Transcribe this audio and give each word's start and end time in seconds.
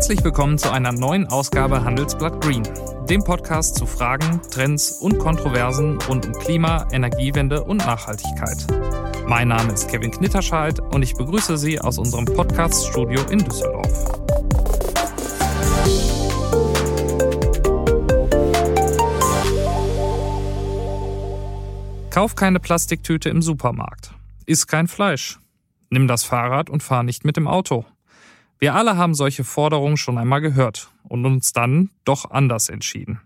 Herzlich 0.00 0.24
willkommen 0.24 0.56
zu 0.56 0.72
einer 0.72 0.92
neuen 0.92 1.26
Ausgabe 1.26 1.84
Handelsblatt 1.84 2.40
Green, 2.40 2.62
dem 3.10 3.22
Podcast 3.22 3.76
zu 3.76 3.84
Fragen, 3.84 4.40
Trends 4.50 4.92
und 4.92 5.18
Kontroversen 5.18 5.98
rund 6.08 6.24
um 6.24 6.32
Klima, 6.32 6.88
Energiewende 6.90 7.62
und 7.62 7.84
Nachhaltigkeit. 7.84 8.66
Mein 9.26 9.48
Name 9.48 9.74
ist 9.74 9.90
Kevin 9.90 10.10
Knitterscheid 10.10 10.80
und 10.80 11.02
ich 11.02 11.12
begrüße 11.16 11.58
Sie 11.58 11.78
aus 11.78 11.98
unserem 11.98 12.24
Podcast-Studio 12.24 13.20
in 13.28 13.40
Düsseldorf. 13.40 14.06
Kauf 22.08 22.34
keine 22.36 22.58
Plastiktüte 22.58 23.28
im 23.28 23.42
Supermarkt. 23.42 24.14
Iss 24.46 24.66
kein 24.66 24.88
Fleisch. 24.88 25.38
Nimm 25.90 26.08
das 26.08 26.24
Fahrrad 26.24 26.70
und 26.70 26.82
fahr 26.82 27.02
nicht 27.02 27.26
mit 27.26 27.36
dem 27.36 27.46
Auto. 27.46 27.84
Wir 28.60 28.74
alle 28.74 28.98
haben 28.98 29.14
solche 29.14 29.42
Forderungen 29.42 29.96
schon 29.96 30.18
einmal 30.18 30.42
gehört 30.42 30.90
und 31.02 31.24
uns 31.24 31.54
dann 31.54 31.88
doch 32.04 32.30
anders 32.30 32.68
entschieden. 32.68 33.18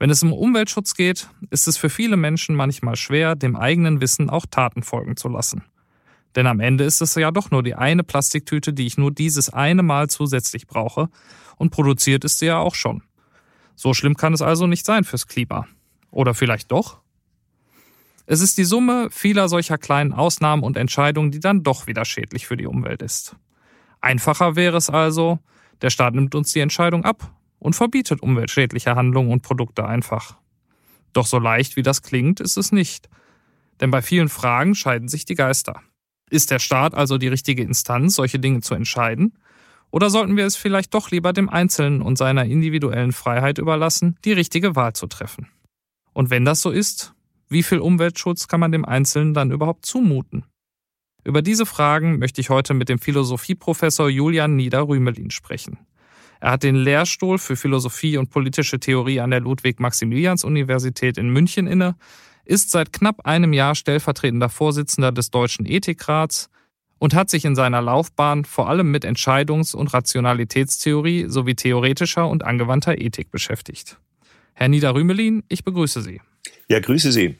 Wenn 0.00 0.10
es 0.10 0.24
um 0.24 0.32
Umweltschutz 0.32 0.94
geht, 0.94 1.30
ist 1.50 1.68
es 1.68 1.76
für 1.76 1.88
viele 1.88 2.16
Menschen 2.16 2.56
manchmal 2.56 2.96
schwer, 2.96 3.36
dem 3.36 3.54
eigenen 3.54 4.00
Wissen 4.00 4.28
auch 4.28 4.44
Taten 4.44 4.82
folgen 4.82 5.16
zu 5.16 5.28
lassen. 5.28 5.62
Denn 6.34 6.48
am 6.48 6.58
Ende 6.58 6.82
ist 6.82 7.00
es 7.00 7.14
ja 7.14 7.30
doch 7.30 7.52
nur 7.52 7.62
die 7.62 7.76
eine 7.76 8.02
Plastiktüte, 8.02 8.72
die 8.72 8.86
ich 8.86 8.98
nur 8.98 9.12
dieses 9.12 9.50
eine 9.50 9.84
Mal 9.84 10.10
zusätzlich 10.10 10.66
brauche, 10.66 11.08
und 11.56 11.70
produziert 11.70 12.24
ist 12.24 12.40
sie 12.40 12.46
ja 12.46 12.58
auch 12.58 12.74
schon. 12.74 13.02
So 13.76 13.94
schlimm 13.94 14.16
kann 14.16 14.34
es 14.34 14.42
also 14.42 14.66
nicht 14.66 14.84
sein 14.84 15.04
fürs 15.04 15.28
Klima. 15.28 15.68
Oder 16.10 16.34
vielleicht 16.34 16.72
doch? 16.72 17.00
Es 18.26 18.40
ist 18.40 18.58
die 18.58 18.64
Summe 18.64 19.08
vieler 19.12 19.48
solcher 19.48 19.78
kleinen 19.78 20.12
Ausnahmen 20.12 20.64
und 20.64 20.76
Entscheidungen, 20.76 21.30
die 21.30 21.40
dann 21.40 21.62
doch 21.62 21.86
wieder 21.86 22.04
schädlich 22.04 22.48
für 22.48 22.56
die 22.56 22.66
Umwelt 22.66 23.00
ist. 23.00 23.36
Einfacher 24.06 24.54
wäre 24.54 24.76
es 24.76 24.88
also, 24.88 25.40
der 25.82 25.90
Staat 25.90 26.14
nimmt 26.14 26.36
uns 26.36 26.52
die 26.52 26.60
Entscheidung 26.60 27.04
ab 27.04 27.34
und 27.58 27.74
verbietet 27.74 28.22
umweltschädliche 28.22 28.94
Handlungen 28.94 29.32
und 29.32 29.42
Produkte 29.42 29.84
einfach. 29.84 30.36
Doch 31.12 31.26
so 31.26 31.40
leicht 31.40 31.74
wie 31.74 31.82
das 31.82 32.02
klingt, 32.02 32.38
ist 32.38 32.56
es 32.56 32.70
nicht. 32.70 33.08
Denn 33.80 33.90
bei 33.90 34.02
vielen 34.02 34.28
Fragen 34.28 34.76
scheiden 34.76 35.08
sich 35.08 35.24
die 35.24 35.34
Geister. 35.34 35.82
Ist 36.30 36.52
der 36.52 36.60
Staat 36.60 36.94
also 36.94 37.18
die 37.18 37.26
richtige 37.26 37.64
Instanz, 37.64 38.14
solche 38.14 38.38
Dinge 38.38 38.60
zu 38.60 38.74
entscheiden? 38.74 39.32
Oder 39.90 40.08
sollten 40.08 40.36
wir 40.36 40.46
es 40.46 40.54
vielleicht 40.54 40.94
doch 40.94 41.10
lieber 41.10 41.32
dem 41.32 41.48
Einzelnen 41.48 42.00
und 42.00 42.16
seiner 42.16 42.44
individuellen 42.44 43.10
Freiheit 43.10 43.58
überlassen, 43.58 44.18
die 44.24 44.34
richtige 44.34 44.76
Wahl 44.76 44.92
zu 44.92 45.08
treffen? 45.08 45.48
Und 46.12 46.30
wenn 46.30 46.44
das 46.44 46.62
so 46.62 46.70
ist, 46.70 47.12
wie 47.48 47.64
viel 47.64 47.80
Umweltschutz 47.80 48.46
kann 48.46 48.60
man 48.60 48.70
dem 48.70 48.84
Einzelnen 48.84 49.34
dann 49.34 49.50
überhaupt 49.50 49.84
zumuten? 49.84 50.44
Über 51.26 51.42
diese 51.42 51.66
Fragen 51.66 52.20
möchte 52.20 52.40
ich 52.40 52.50
heute 52.50 52.72
mit 52.72 52.88
dem 52.88 53.00
Philosophieprofessor 53.00 54.08
Julian 54.08 54.54
Nieder-Rümelin 54.54 55.32
sprechen. 55.32 55.76
Er 56.38 56.52
hat 56.52 56.62
den 56.62 56.76
Lehrstuhl 56.76 57.38
für 57.38 57.56
Philosophie 57.56 58.16
und 58.16 58.30
politische 58.30 58.78
Theorie 58.78 59.18
an 59.18 59.32
der 59.32 59.40
Ludwig-Maximilians-Universität 59.40 61.18
in 61.18 61.30
München 61.30 61.66
inne, 61.66 61.96
ist 62.44 62.70
seit 62.70 62.92
knapp 62.92 63.26
einem 63.26 63.52
Jahr 63.52 63.74
stellvertretender 63.74 64.48
Vorsitzender 64.48 65.10
des 65.10 65.32
Deutschen 65.32 65.66
Ethikrats 65.66 66.48
und 66.98 67.12
hat 67.12 67.28
sich 67.28 67.44
in 67.44 67.56
seiner 67.56 67.82
Laufbahn 67.82 68.44
vor 68.44 68.68
allem 68.68 68.92
mit 68.92 69.04
Entscheidungs- 69.04 69.74
und 69.74 69.92
Rationalitätstheorie 69.92 71.26
sowie 71.26 71.56
theoretischer 71.56 72.28
und 72.28 72.44
angewandter 72.44 72.98
Ethik 72.98 73.32
beschäftigt. 73.32 73.98
Herr 74.54 74.68
Nieder-Rümelin, 74.68 75.42
ich 75.48 75.64
begrüße 75.64 76.02
Sie. 76.02 76.20
Ja, 76.68 76.78
grüße 76.78 77.10
Sie. 77.10 77.34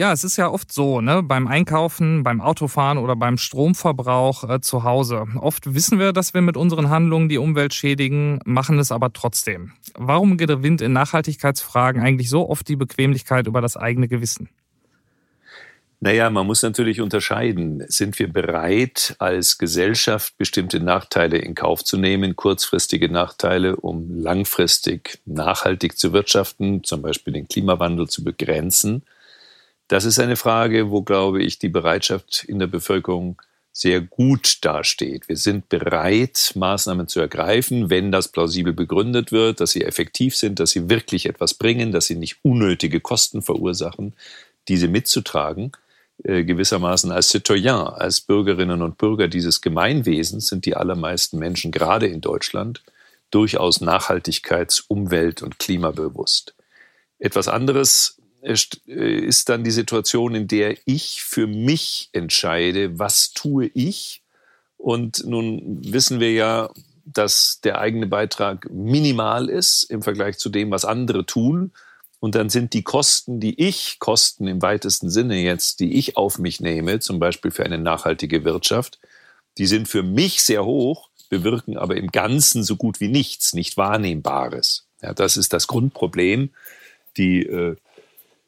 Ja, 0.00 0.14
es 0.14 0.24
ist 0.24 0.38
ja 0.38 0.48
oft 0.48 0.72
so, 0.72 1.02
ne, 1.02 1.22
beim 1.22 1.46
Einkaufen, 1.46 2.22
beim 2.22 2.40
Autofahren 2.40 2.96
oder 2.96 3.16
beim 3.16 3.36
Stromverbrauch 3.36 4.48
äh, 4.48 4.62
zu 4.62 4.82
Hause. 4.82 5.26
Oft 5.38 5.74
wissen 5.74 5.98
wir, 5.98 6.14
dass 6.14 6.32
wir 6.32 6.40
mit 6.40 6.56
unseren 6.56 6.88
Handlungen 6.88 7.28
die 7.28 7.36
Umwelt 7.36 7.74
schädigen, 7.74 8.40
machen 8.46 8.78
es 8.78 8.92
aber 8.92 9.12
trotzdem. 9.12 9.72
Warum 9.92 10.38
gewinnt 10.38 10.80
in 10.80 10.94
Nachhaltigkeitsfragen 10.94 12.00
eigentlich 12.00 12.30
so 12.30 12.48
oft 12.48 12.66
die 12.66 12.76
Bequemlichkeit 12.76 13.46
über 13.46 13.60
das 13.60 13.76
eigene 13.76 14.08
Gewissen? 14.08 14.48
Naja, 16.00 16.30
man 16.30 16.46
muss 16.46 16.62
natürlich 16.62 17.02
unterscheiden. 17.02 17.84
Sind 17.88 18.18
wir 18.18 18.32
bereit, 18.32 19.16
als 19.18 19.58
Gesellschaft 19.58 20.38
bestimmte 20.38 20.80
Nachteile 20.80 21.36
in 21.36 21.54
Kauf 21.54 21.84
zu 21.84 21.98
nehmen, 21.98 22.36
kurzfristige 22.36 23.10
Nachteile, 23.10 23.76
um 23.76 24.18
langfristig 24.18 25.18
nachhaltig 25.26 25.98
zu 25.98 26.14
wirtschaften, 26.14 26.84
zum 26.84 27.02
Beispiel 27.02 27.34
den 27.34 27.48
Klimawandel 27.48 28.08
zu 28.08 28.24
begrenzen? 28.24 29.02
Das 29.90 30.04
ist 30.04 30.20
eine 30.20 30.36
Frage, 30.36 30.92
wo, 30.92 31.02
glaube 31.02 31.42
ich, 31.42 31.58
die 31.58 31.68
Bereitschaft 31.68 32.44
in 32.44 32.60
der 32.60 32.68
Bevölkerung 32.68 33.42
sehr 33.72 34.00
gut 34.00 34.64
dasteht. 34.64 35.28
Wir 35.28 35.36
sind 35.36 35.68
bereit, 35.68 36.52
Maßnahmen 36.54 37.08
zu 37.08 37.18
ergreifen, 37.18 37.90
wenn 37.90 38.12
das 38.12 38.28
plausibel 38.28 38.72
begründet 38.72 39.32
wird, 39.32 39.58
dass 39.60 39.72
sie 39.72 39.82
effektiv 39.82 40.36
sind, 40.36 40.60
dass 40.60 40.70
sie 40.70 40.88
wirklich 40.88 41.26
etwas 41.26 41.54
bringen, 41.54 41.90
dass 41.90 42.06
sie 42.06 42.14
nicht 42.14 42.38
unnötige 42.42 43.00
Kosten 43.00 43.42
verursachen, 43.42 44.14
diese 44.68 44.86
mitzutragen. 44.86 45.72
Äh, 46.22 46.44
gewissermaßen 46.44 47.10
als 47.10 47.30
Citoyen, 47.30 47.88
als 47.88 48.20
Bürgerinnen 48.20 48.82
und 48.82 48.96
Bürger 48.96 49.26
dieses 49.26 49.60
Gemeinwesens 49.60 50.46
sind 50.46 50.66
die 50.66 50.76
allermeisten 50.76 51.36
Menschen, 51.40 51.72
gerade 51.72 52.06
in 52.06 52.20
Deutschland, 52.20 52.84
durchaus 53.32 53.80
nachhaltigkeits-, 53.80 54.84
umwelt- 54.86 55.42
und 55.42 55.58
klimabewusst. 55.58 56.54
Etwas 57.18 57.48
anderes 57.48 58.19
ist 58.42 59.48
dann 59.48 59.64
die 59.64 59.70
Situation, 59.70 60.34
in 60.34 60.48
der 60.48 60.76
ich 60.84 61.22
für 61.22 61.46
mich 61.46 62.08
entscheide, 62.12 62.98
was 62.98 63.32
tue 63.32 63.66
ich. 63.66 64.22
Und 64.76 65.24
nun 65.26 65.80
wissen 65.84 66.20
wir 66.20 66.32
ja, 66.32 66.70
dass 67.04 67.60
der 67.62 67.80
eigene 67.80 68.06
Beitrag 68.06 68.70
minimal 68.70 69.48
ist 69.48 69.84
im 69.84 70.02
Vergleich 70.02 70.38
zu 70.38 70.48
dem, 70.48 70.70
was 70.70 70.84
andere 70.84 71.26
tun. 71.26 71.72
Und 72.18 72.34
dann 72.34 72.50
sind 72.50 72.74
die 72.74 72.82
Kosten, 72.82 73.40
die 73.40 73.58
ich, 73.60 73.98
Kosten 73.98 74.46
im 74.46 74.62
weitesten 74.62 75.10
Sinne 75.10 75.36
jetzt, 75.36 75.80
die 75.80 75.94
ich 75.94 76.16
auf 76.16 76.38
mich 76.38 76.60
nehme, 76.60 77.00
zum 77.00 77.18
Beispiel 77.18 77.50
für 77.50 77.64
eine 77.64 77.78
nachhaltige 77.78 78.44
Wirtschaft, 78.44 78.98
die 79.58 79.66
sind 79.66 79.88
für 79.88 80.02
mich 80.02 80.42
sehr 80.42 80.64
hoch, 80.64 81.08
bewirken 81.28 81.76
aber 81.76 81.96
im 81.96 82.08
Ganzen 82.08 82.62
so 82.62 82.76
gut 82.76 83.00
wie 83.00 83.08
nichts, 83.08 83.54
nicht 83.54 83.76
Wahrnehmbares. 83.76 84.86
Ja, 85.02 85.14
das 85.14 85.36
ist 85.36 85.52
das 85.52 85.66
Grundproblem. 85.66 86.50
Die 87.16 87.42
äh, 87.44 87.76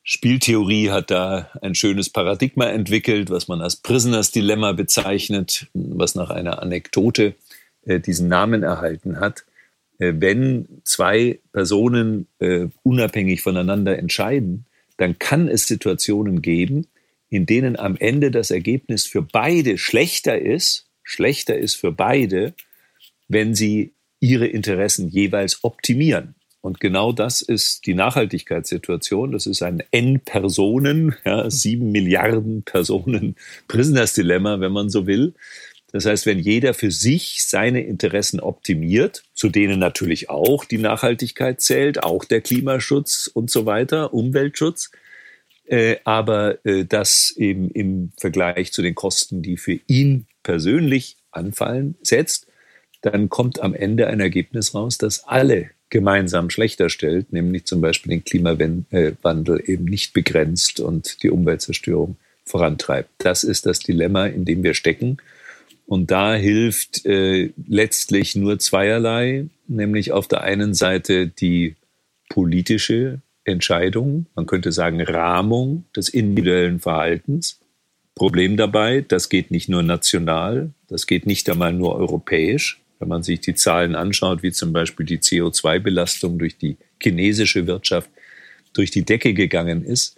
Spieltheorie 0.05 0.91
hat 0.91 1.11
da 1.11 1.51
ein 1.61 1.75
schönes 1.75 2.11
Paradigma 2.11 2.67
entwickelt, 2.67 3.31
was 3.31 3.47
man 3.47 3.61
als 3.61 3.77
Prisoners 3.77 4.33
Dilemma 4.33 4.73
bezeichnet, 4.73 5.69
was 5.75 6.15
nach 6.15 6.31
einer 6.31 6.61
Anekdote 6.61 7.35
äh, 7.85 8.01
diesen 8.01 8.29
Namen 8.29 8.65
erhalten 8.65 9.21
hat. 9.21 9.45
Äh, 9.99 10.15
wenn 10.17 10.67
zwei 10.85 11.39
Personen 11.53 12.27
äh, 12.41 12.67
unabhängig 12.83 13.43
voneinander 13.43 13.97
entscheiden, 13.97 14.67
dann 14.97 15.19
kann 15.19 15.49
es 15.49 15.67
Situationen 15.67 16.43
geben, 16.43 16.89
in 17.29 17.47
denen 17.47 17.79
am 17.79 17.97
Ende 17.97 18.31
das 18.31 18.51
Ergebnis 18.51 19.07
für 19.07 19.23
beide 19.23 19.79
schlechter 19.79 20.41
ist, 20.41 20.87
schlechter 21.05 21.57
ist 21.57 21.77
für 21.77 21.93
beide, 21.93 22.55
wenn 23.29 23.55
sie 23.55 23.95
ihre 24.21 24.47
Interessen 24.47 25.09
jeweils 25.09 25.65
optimieren. 25.65 26.35
Und 26.63 26.79
genau 26.79 27.13
das 27.13 27.43
ist 27.43 27.87
die 27.87 27.95
Nachhaltigkeitssituation. 27.95 29.33
Das 29.33 29.47
ist 29.47 29.63
ein 29.63 29.83
N-Personen, 29.91 31.15
ja, 31.25 31.51
sieben 31.51 31.91
Milliarden 31.91 32.63
Personen 32.63 33.35
Prisoners 33.69 34.15
Dilemma, 34.15 34.61
wenn 34.61 34.73
man 34.73 34.89
so 34.89 35.07
will. 35.07 35.35
Das 35.91 36.07
heißt, 36.07 36.25
wenn 36.25 36.39
jeder 36.39 36.73
für 36.73 36.91
sich 36.91 37.45
seine 37.47 37.83
Interessen 37.83 38.41
optimiert, 38.41 39.25
zu 39.35 39.51
denen 39.51 39.79
natürlich 39.79 40.31
auch 40.31 40.65
die 40.65 40.79
Nachhaltigkeit 40.79 41.61
zählt, 41.61 42.03
auch 42.03 42.25
der 42.25 42.41
Klimaschutz 42.41 43.27
und 43.27 43.51
so 43.51 43.67
weiter, 43.67 44.15
Umweltschutz, 44.15 44.91
äh, 45.67 45.97
aber 46.05 46.65
äh, 46.65 46.85
das 46.85 47.35
eben 47.37 47.71
im 47.71 48.13
Vergleich 48.19 48.73
zu 48.73 48.83
den 48.83 48.95
Kosten, 48.95 49.43
die 49.43 49.57
für 49.57 49.79
ihn 49.87 50.27
persönlich 50.45 51.17
anfallen, 51.33 51.97
setzt, 52.03 52.47
dann 53.03 53.29
kommt 53.29 53.61
am 53.61 53.75
Ende 53.75 54.07
ein 54.07 54.21
Ergebnis 54.21 54.75
raus, 54.75 54.97
das 54.97 55.25
alle 55.25 55.71
gemeinsam 55.93 56.49
schlechter 56.49 56.89
stellt, 56.89 57.35
nämlich 57.35 57.67
zum 57.67 57.83
Beispiel 57.83 58.11
den 58.11 58.25
Klimawandel 58.25 59.63
eben 59.67 59.85
nicht 59.85 60.15
begrenzt 60.15 60.81
und 60.81 61.23
die 61.23 61.31
Umweltzerstörung 61.31 62.17
vorantreibt. 62.47 63.11
Das 63.19 63.45
ist 63.45 63.67
das 63.67 63.81
Dilemma, 63.81 64.25
in 64.25 64.47
dem 64.47 64.63
wir 64.63 64.73
stecken. 64.73 65.19
Und 65.87 66.11
da 66.11 66.35
hilft 66.35 67.05
äh, 67.05 67.51
letztlich 67.69 68.35
nur 68.35 68.59
zweierlei, 68.59 69.49
nämlich 69.69 70.13
auf 70.13 70.29
der 70.29 70.41
einen 70.41 70.73
Seite 70.73 71.27
die 71.27 71.77
politische 72.31 73.21
Entscheidung, 73.45 74.25
man 74.35 74.47
könnte 74.47 74.73
sagen 74.73 75.03
Rahmung 75.03 75.85
des 75.95 76.09
individuellen 76.09 76.81
Verhaltens. 76.81 77.61
Problem 78.15 78.57
dabei, 78.57 79.05
das 79.07 79.29
geht 79.29 79.51
nicht 79.51 79.69
nur 79.69 79.83
national, 79.83 80.71
das 80.89 81.07
geht 81.07 81.27
nicht 81.27 81.51
einmal 81.51 81.75
nur 81.75 81.97
europäisch, 81.97 82.82
wenn 83.03 83.09
man 83.09 83.25
sich 83.25 83.41
die 83.41 83.57
Zahlen 83.57 83.97
anschaut, 83.97 84.45
wie 84.45 84.53
zum 84.53 84.73
Beispiel 84.73 85.05
die 85.05 85.19
CO2-Belastung 85.19 86.39
durch 86.39 86.57
die 86.57 86.77
chinesische 87.03 87.67
Wirtschaft 87.67 88.09
durch 88.75 88.93
die 88.93 89.05
Decke 89.05 89.35
gegangen 89.35 89.85
ist, 89.85 90.17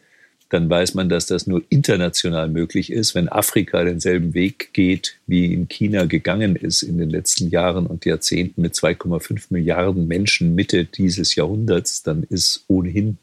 dann 0.51 0.69
weiß 0.69 0.93
man, 0.93 1.09
dass 1.09 1.27
das 1.27 1.47
nur 1.47 1.63
international 1.71 2.51
möglich 2.51 2.93
ist. 2.93 3.15
Wenn 3.15 3.31
Afrika 3.31 3.83
denselben 3.83 4.35
Weg 4.35 4.75
geht, 4.75 5.17
wie 5.27 5.53
in 5.55 5.67
China 5.67 6.05
gegangen 6.05 6.57
ist 6.57 6.83
in 6.83 6.99
den 6.99 7.09
letzten 7.09 7.49
Jahren 7.49 7.87
und 7.87 8.05
Jahrzehnten 8.05 8.61
mit 8.61 8.75
2,5 8.75 9.47
Milliarden 9.49 10.07
Menschen 10.07 10.55
Mitte 10.55 10.85
dieses 10.85 11.35
Jahrhunderts, 11.35 12.03
dann 12.03 12.23
ist 12.23 12.67
ohnehin 12.69 13.17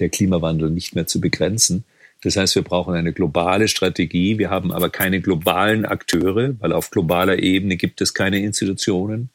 der 0.00 0.08
Klimawandel 0.08 0.68
nicht 0.70 0.96
mehr 0.96 1.06
zu 1.06 1.20
begrenzen. 1.20 1.84
Das 2.22 2.36
heißt, 2.36 2.54
wir 2.54 2.62
brauchen 2.62 2.94
eine 2.94 3.12
globale 3.12 3.68
Strategie. 3.68 4.38
Wir 4.38 4.50
haben 4.50 4.72
aber 4.72 4.90
keine 4.90 5.20
globalen 5.20 5.84
Akteure, 5.84 6.54
weil 6.60 6.72
auf 6.72 6.90
globaler 6.90 7.38
Ebene 7.38 7.76
gibt 7.76 8.00
es 8.00 8.14
keine 8.14 8.40
Institutionen 8.40 9.30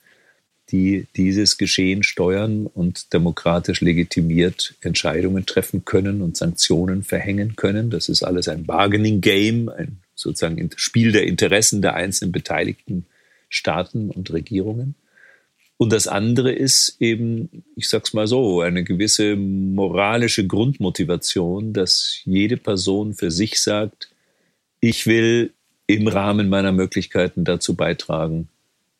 die 0.72 1.07
dieses 1.16 1.57
Geschehen 1.57 2.04
steuern 2.04 2.66
und 2.66 3.13
demokratisch 3.13 3.81
legitimiert 3.81 4.75
Entscheidungen 4.81 5.45
treffen 5.45 5.86
können 5.86 6.22
und 6.22 6.38
Sanktionen 6.38 7.04
verhängen 7.04 7.56
können. 7.56 7.89
Das 7.89 8.10
ist 8.10 8.24
alles 8.24 8.48
ein 8.48 8.66
Bargaining 8.66 9.22
Game, 9.22 9.69
ein 9.69 9.98
sozusagen 10.16 10.69
Spiel 10.75 11.12
der 11.12 11.24
Interessen 11.24 11.81
der 11.81 11.95
einzelnen 11.95 12.31
beteiligten 12.31 13.06
Staaten 13.50 14.10
und 14.10 14.31
Regierungen. 14.31 14.95
Und 15.81 15.92
das 15.92 16.07
andere 16.07 16.51
ist 16.51 16.98
eben, 17.00 17.63
ich 17.75 17.89
sag's 17.89 18.13
mal 18.13 18.28
so, 18.28 18.62
eine 18.62 18.83
gewisse 18.83 19.36
moralische 19.36 20.45
Grundmotivation, 20.45 21.74
dass 21.74 22.19
jede 22.24 22.57
Person 22.57 23.16
für 23.16 23.31
sich 23.31 23.60
sagt, 23.60 24.12
ich 24.80 25.07
will 25.07 25.54
im 25.88 26.07
Rahmen 26.07 26.50
meiner 26.50 26.72
Möglichkeiten 26.72 27.45
dazu 27.45 27.74
beitragen, 27.74 28.48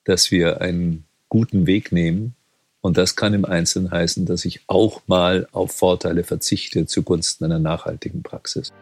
dass 0.06 0.32
wir 0.32 0.62
ein 0.62 1.04
guten 1.30 1.68
Weg 1.68 1.92
nehmen. 1.92 2.34
Und 2.82 2.98
das 2.98 3.16
kann 3.16 3.36
im 3.36 3.46
Einzelnen 3.46 3.92
heißen, 3.92 4.26
dass 4.26 4.44
ich 4.44 4.62
auch 4.66 5.04
mal 5.06 5.48
auf 5.52 5.74
Vorteile 5.74 6.24
verzichte 6.24 6.88
zugunsten 6.88 7.46
einer 7.46 7.60
nachhaltigen 7.60 8.24
Praxis. 8.24 8.74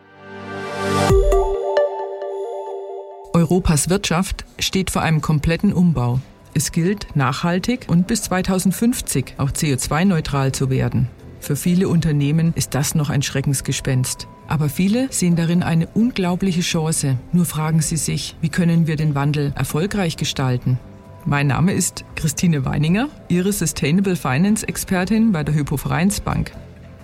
Europas 3.33 3.89
Wirtschaft 3.89 4.45
steht 4.57 4.89
vor 4.89 5.01
einem 5.01 5.19
kompletten 5.19 5.73
Umbau. 5.73 6.21
Es 6.53 6.71
gilt, 6.71 7.15
nachhaltig 7.15 7.85
und 7.87 8.07
bis 8.07 8.23
2050 8.23 9.35
auch 9.37 9.51
CO2-neutral 9.51 10.51
zu 10.51 10.69
werden. 10.69 11.07
Für 11.39 11.55
viele 11.55 11.87
Unternehmen 11.87 12.53
ist 12.55 12.75
das 12.75 12.95
noch 12.95 13.09
ein 13.09 13.21
Schreckensgespenst. 13.21 14.27
Aber 14.47 14.67
viele 14.67 15.11
sehen 15.11 15.35
darin 15.35 15.63
eine 15.63 15.87
unglaubliche 15.87 16.61
Chance. 16.61 17.17
Nur 17.31 17.45
fragen 17.45 17.81
sie 17.81 17.97
sich, 17.97 18.35
wie 18.41 18.49
können 18.49 18.87
wir 18.87 18.95
den 18.95 19.15
Wandel 19.15 19.53
erfolgreich 19.55 20.17
gestalten? 20.17 20.79
Mein 21.25 21.47
Name 21.47 21.73
ist 21.73 22.05
Christine 22.15 22.65
Weininger, 22.65 23.09
Ihre 23.27 23.53
Sustainable 23.53 24.15
Finance 24.15 24.67
Expertin 24.67 25.31
bei 25.31 25.43
der 25.43 25.53
Hypo 25.53 25.77
Vereinsbank. 25.77 26.51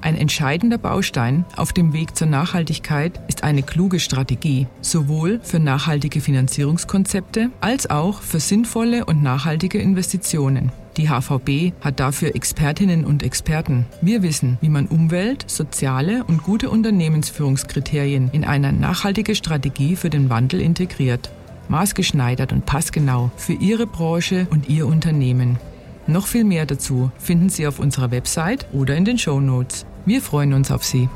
Ein 0.02 0.16
entscheidender 0.16 0.78
Baustein 0.78 1.46
auf 1.56 1.74
dem 1.74 1.94
Weg 1.94 2.16
zur 2.16 2.28
Nachhaltigkeit 2.28 3.20
ist 3.28 3.44
eine 3.44 3.64
kluge 3.64 4.00
Strategie, 4.00 4.68
sowohl 4.82 5.40
für 5.44 5.60
nachhaltige 5.60 6.22
Finanzierungskonzepte 6.22 7.50
als 7.62 7.90
auch 7.90 8.22
für 8.22 8.40
sinnvolle 8.40 9.06
und 9.06 9.24
nachhaltige 9.24 9.80
Investitionen. 9.80 10.72
Die 10.98 11.10
HVB 11.10 11.74
hat 11.82 12.00
dafür 12.00 12.36
Expertinnen 12.36 13.04
und 13.04 13.24
Experten. 13.24 13.86
Wir 14.02 14.24
wissen, 14.24 14.58
wie 14.62 14.70
man 14.70 14.88
Umwelt, 14.88 15.44
soziale 15.50 16.24
und 16.24 16.44
gute 16.44 16.70
Unternehmensführungskriterien 16.70 18.30
in 18.32 18.46
eine 18.46 18.72
nachhaltige 18.72 19.36
Strategie 19.36 19.96
für 19.96 20.10
den 20.10 20.30
Wandel 20.30 20.62
integriert 20.62 21.30
maßgeschneidert 21.70 22.54
und 22.54 22.66
passgenau 22.66 23.32
für 23.38 23.54
Ihre 23.54 23.88
Branche 23.88 24.48
und 24.50 24.70
Ihr 24.70 24.88
Unternehmen. 24.88 25.58
Noch 26.08 26.28
viel 26.28 26.44
mehr 26.44 26.66
dazu 26.66 27.12
finden 27.18 27.50
Sie 27.50 27.66
auf 27.66 27.80
unserer 27.80 28.12
Website 28.12 28.68
oder 28.74 28.96
in 28.96 29.06
den 29.06 29.18
Show 29.18 29.40
Notes. 29.40 29.86
Wir 30.06 30.22
freuen 30.22 30.54
uns 30.54 30.70
auf 30.70 30.84
Sie. 30.84 31.10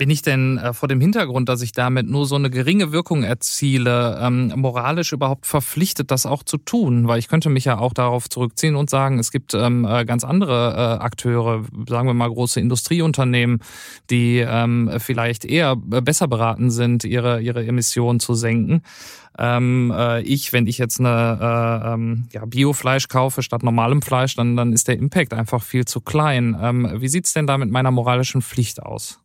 Bin 0.00 0.08
ich 0.08 0.22
denn 0.22 0.56
äh, 0.56 0.72
vor 0.72 0.88
dem 0.88 0.98
Hintergrund, 0.98 1.50
dass 1.50 1.60
ich 1.60 1.72
damit 1.72 2.08
nur 2.08 2.24
so 2.24 2.34
eine 2.34 2.48
geringe 2.48 2.90
Wirkung 2.90 3.22
erziele, 3.22 4.18
ähm, 4.22 4.50
moralisch 4.56 5.12
überhaupt 5.12 5.44
verpflichtet, 5.44 6.10
das 6.10 6.24
auch 6.24 6.42
zu 6.42 6.56
tun? 6.56 7.06
Weil 7.06 7.18
ich 7.18 7.28
könnte 7.28 7.50
mich 7.50 7.66
ja 7.66 7.76
auch 7.76 7.92
darauf 7.92 8.26
zurückziehen 8.30 8.76
und 8.76 8.88
sagen, 8.88 9.18
es 9.18 9.30
gibt 9.30 9.52
ähm, 9.52 9.84
äh, 9.84 10.06
ganz 10.06 10.24
andere 10.24 10.70
äh, 10.70 11.04
Akteure, 11.04 11.66
sagen 11.86 12.08
wir 12.08 12.14
mal 12.14 12.30
große 12.30 12.58
Industrieunternehmen, 12.60 13.58
die 14.08 14.38
ähm, 14.38 14.90
vielleicht 14.96 15.44
eher 15.44 15.76
äh, 15.92 16.00
besser 16.00 16.28
beraten 16.28 16.70
sind, 16.70 17.04
ihre, 17.04 17.42
ihre 17.42 17.66
Emissionen 17.66 18.20
zu 18.20 18.32
senken. 18.32 18.80
Ähm, 19.38 19.92
äh, 19.94 20.22
ich, 20.22 20.54
wenn 20.54 20.66
ich 20.66 20.78
jetzt 20.78 20.98
eine 20.98 21.82
äh, 21.84 21.92
ähm, 21.92 22.26
ja, 22.32 22.46
Biofleisch 22.46 23.08
kaufe 23.08 23.42
statt 23.42 23.62
normalem 23.62 24.00
Fleisch, 24.00 24.34
dann, 24.34 24.56
dann 24.56 24.72
ist 24.72 24.88
der 24.88 24.96
Impact 24.96 25.34
einfach 25.34 25.62
viel 25.62 25.84
zu 25.84 26.00
klein. 26.00 26.56
Ähm, 26.58 26.90
wie 26.94 27.08
sieht's 27.08 27.34
denn 27.34 27.46
da 27.46 27.58
mit 27.58 27.70
meiner 27.70 27.90
moralischen 27.90 28.40
Pflicht 28.40 28.82
aus? 28.82 29.20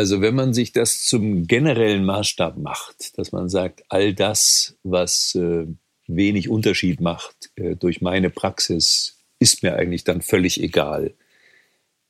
Also 0.00 0.22
wenn 0.22 0.34
man 0.34 0.54
sich 0.54 0.72
das 0.72 1.04
zum 1.04 1.46
generellen 1.46 2.06
Maßstab 2.06 2.56
macht, 2.56 3.18
dass 3.18 3.32
man 3.32 3.50
sagt, 3.50 3.84
all 3.90 4.14
das, 4.14 4.78
was 4.82 5.34
äh, 5.34 5.66
wenig 6.06 6.48
Unterschied 6.48 7.02
macht 7.02 7.50
äh, 7.56 7.76
durch 7.76 8.00
meine 8.00 8.30
Praxis, 8.30 9.18
ist 9.40 9.62
mir 9.62 9.76
eigentlich 9.76 10.04
dann 10.04 10.22
völlig 10.22 10.62
egal, 10.62 11.12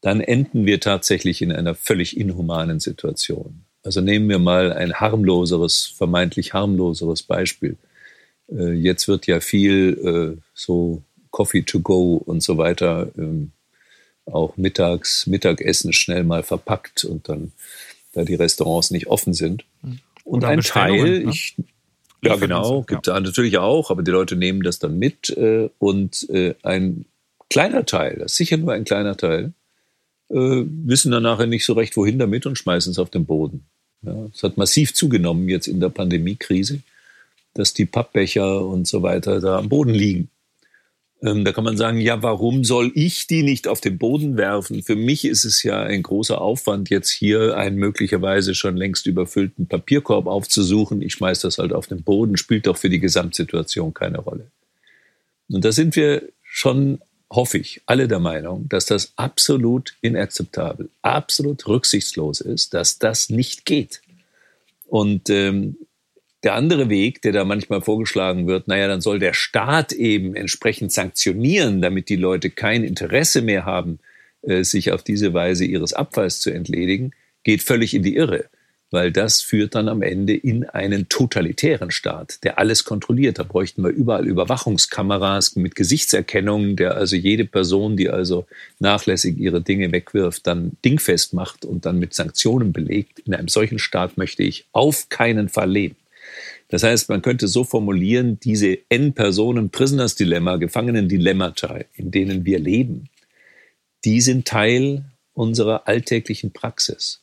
dann 0.03 0.21
enden 0.21 0.67
wir 0.67 0.79
tatsächlich 0.79 1.43
in 1.43 1.51
einer 1.51 1.75
völlig 1.75 2.17
inhumanen 2.17 2.79
Situation. 2.79 3.65
Also 3.83 4.01
nehmen 4.01 4.29
wir 4.29 4.39
mal 4.39 4.73
ein 4.73 4.95
harmloseres, 4.95 5.87
vermeintlich 5.87 6.55
harmloseres 6.55 7.25
Beispiel. 7.25 7.77
Äh, 8.53 8.75
jetzt 8.75 9.09
wird 9.09 9.27
ja 9.27 9.41
viel 9.41 10.37
äh, 10.39 10.41
so 10.55 11.03
Coffee 11.33 11.63
to 11.63 11.81
go 11.81 12.23
und 12.25 12.41
so 12.41 12.57
weiter 12.57 13.11
ähm, 13.19 13.51
auch 14.27 14.57
mittags, 14.57 15.27
Mittagessen 15.27 15.93
schnell 15.93 16.25
mal 16.25 16.43
verpackt 16.43 17.05
und 17.05 17.29
dann, 17.29 17.53
da 18.13 18.25
die 18.25 18.35
Restaurants 18.35 18.91
nicht 18.91 19.07
offen 19.07 19.35
sind. 19.35 19.65
Hm. 19.83 20.01
Und 20.25 20.45
ein 20.45 20.61
Teil, 20.61 21.23
ne? 21.25 21.31
ich, 21.31 21.57
ja 22.23 22.37
genau, 22.37 22.83
gibt 22.83 23.07
es 23.07 23.13
ja. 23.13 23.19
natürlich 23.19 23.59
auch, 23.59 23.91
aber 23.91 24.03
die 24.03 24.11
Leute 24.11 24.37
nehmen 24.37 24.63
das 24.63 24.79
dann 24.79 24.99
mit 24.99 25.31
äh, 25.31 25.71
und 25.79 26.29
äh, 26.31 26.55
ein 26.63 27.07
kleiner 27.49 27.85
Teil, 27.85 28.19
das 28.19 28.33
ist 28.33 28.37
sicher 28.37 28.57
nur 28.57 28.73
ein 28.73 28.85
kleiner 28.85 29.17
Teil, 29.17 29.53
äh, 30.29 30.65
wissen 30.67 31.11
dann 31.11 31.23
nachher 31.23 31.47
nicht 31.47 31.65
so 31.65 31.73
recht, 31.73 31.97
wohin 31.97 32.19
damit 32.19 32.47
und 32.47 32.57
schmeißen 32.57 32.93
es 32.93 32.99
auf 32.99 33.11
den 33.11 33.27
Boden. 33.27 33.65
Ja, 34.03 34.27
es 34.33 34.43
hat 34.43 34.57
massiv 34.57 34.95
zugenommen 34.95 35.49
jetzt 35.49 35.67
in 35.67 35.81
der 35.81 35.89
Pandemiekrise, 35.89 36.81
dass 37.55 37.75
die 37.75 37.87
Pappbecher 37.87 38.65
und 38.65 38.87
so 38.87 39.03
weiter 39.03 39.41
da 39.41 39.59
am 39.59 39.69
Boden 39.69 39.93
liegen. 39.93 40.31
Ähm, 41.23 41.45
da 41.45 41.53
kann 41.53 41.65
man 41.65 41.77
sagen, 41.77 42.01
ja, 42.01 42.23
warum 42.23 42.65
soll 42.65 42.93
ich 42.95 43.27
die 43.27 43.43
nicht 43.43 43.69
auf 43.69 43.81
den 43.81 43.99
Boden 43.99 44.37
werfen? 44.39 44.83
Für 44.83 44.97
mich 44.97 45.27
ist 45.27 45.45
es 45.45 45.63
ja 45.63 45.83
ein 45.83 46.03
großer 46.03 46.41
Aufwand, 46.41 46.89
jetzt 46.89 47.11
hier 47.11 47.57
einen 47.57 47.77
möglicherweise 47.77 48.55
schon 48.55 48.77
längst 48.77 49.07
überfüllten 49.07 49.67
Papierkorb 49.67 50.27
aufzusuchen. 50.27 51.03
Ich 51.03 51.15
schmeiß 51.15 51.41
das 51.41 51.59
halt 51.59 51.73
auf 51.73 51.87
den 51.87 52.03
Boden, 52.03 52.39
spielt 52.39 52.67
doch 52.67 52.79
für 52.79 52.89
die 52.89 53.01
Gesamtsituation 53.01 53.93
keine 53.93 54.19
Rolle. 54.19 54.47
Und 55.51 55.65
da 55.65 55.73
sind 55.73 55.95
wir 55.95 56.23
schon, 56.43 57.01
hoffe 57.31 57.59
ich, 57.59 57.83
alle 57.85 58.09
der 58.09 58.21
Meinung, 58.21 58.67
dass 58.69 58.87
das 58.87 59.13
absolut 59.17 59.97
inakzeptabel, 60.01 60.89
absolut 61.03 61.67
rücksichtslos 61.67 62.41
ist, 62.41 62.73
dass 62.73 62.99
das 62.99 63.29
nicht 63.29 63.67
geht. 63.67 64.01
Und 64.87 65.29
ähm, 65.29 65.77
der 66.43 66.55
andere 66.55 66.89
Weg, 66.89 67.23
der 67.23 67.33
da 67.33 67.45
manchmal 67.45 67.83
vorgeschlagen 67.83 68.47
wird, 68.47 68.67
naja, 68.67 68.89
dann 68.89 69.01
soll 69.01 69.19
der 69.19 69.35
Staat 69.35 69.93
eben 69.93 70.35
entsprechend 70.35 70.93
sanktionieren, 70.93 71.83
damit 71.83 72.09
die 72.09 72.17
Leute 72.17 72.51
kein 72.51 72.83
Interesse 72.83 73.43
mehr 73.43 73.65
haben, 73.65 73.99
äh, 74.43 74.65
sich 74.65 74.93
auf 74.93 75.03
diese 75.03 75.35
Weise 75.35 75.65
ihres 75.65 75.93
Abfalls 75.93 76.41
zu 76.41 76.51
entledigen, 76.51 77.13
geht 77.45 77.63
völlig 77.63 77.93
in 77.93 78.03
die 78.03 78.17
Irre, 78.17 78.47
weil 78.91 79.13
das 79.13 79.43
führt 79.43 79.75
dann 79.75 79.89
am 79.89 80.01
Ende 80.01 80.35
in 80.35 80.65
einen 80.65 81.11
totalitären 81.11 81.91
Staat, 81.91 82.43
der 82.43 82.59
alles 82.59 82.85
kontrolliert. 82.85 83.39
Da 83.39 83.43
bräuchten 83.43 83.83
wir 83.83 83.91
überall 83.91 84.27
Überwachungskameras 84.27 85.57
mit 85.57 85.75
Gesichtserkennung, 85.75 86.77
der 86.77 86.97
also 86.97 87.17
jede 87.17 87.45
Person, 87.45 87.99
die 87.99 88.09
also 88.09 88.47
nachlässig 88.79 89.39
ihre 89.39 89.61
Dinge 89.61 89.93
wegwirft, 89.93 90.47
dann 90.47 90.73
dingfest 90.85 91.35
macht 91.35 91.67
und 91.67 91.85
dann 91.85 91.99
mit 91.99 92.15
Sanktionen 92.15 92.73
belegt. 92.73 93.21
In 93.21 93.35
einem 93.35 93.49
solchen 93.49 93.79
Staat 93.79 94.17
möchte 94.17 94.43
ich 94.43 94.65
auf 94.73 95.11
keinen 95.11 95.51
Fall 95.51 95.71
leben. 95.71 95.97
Das 96.71 96.85
heißt, 96.85 97.09
man 97.09 97.21
könnte 97.21 97.49
so 97.49 97.65
formulieren, 97.65 98.39
diese 98.41 98.79
N-Personen-Prisoners-Dilemma, 98.89 100.57
Gefangenen-Dilemmata, 100.57 101.81
in 101.95 102.13
denen 102.13 102.45
wir 102.45 102.61
leben, 102.61 103.09
die 104.05 104.21
sind 104.21 104.47
Teil 104.47 105.05
unserer 105.35 105.89
alltäglichen 105.89 106.53
Praxis. 106.53 107.23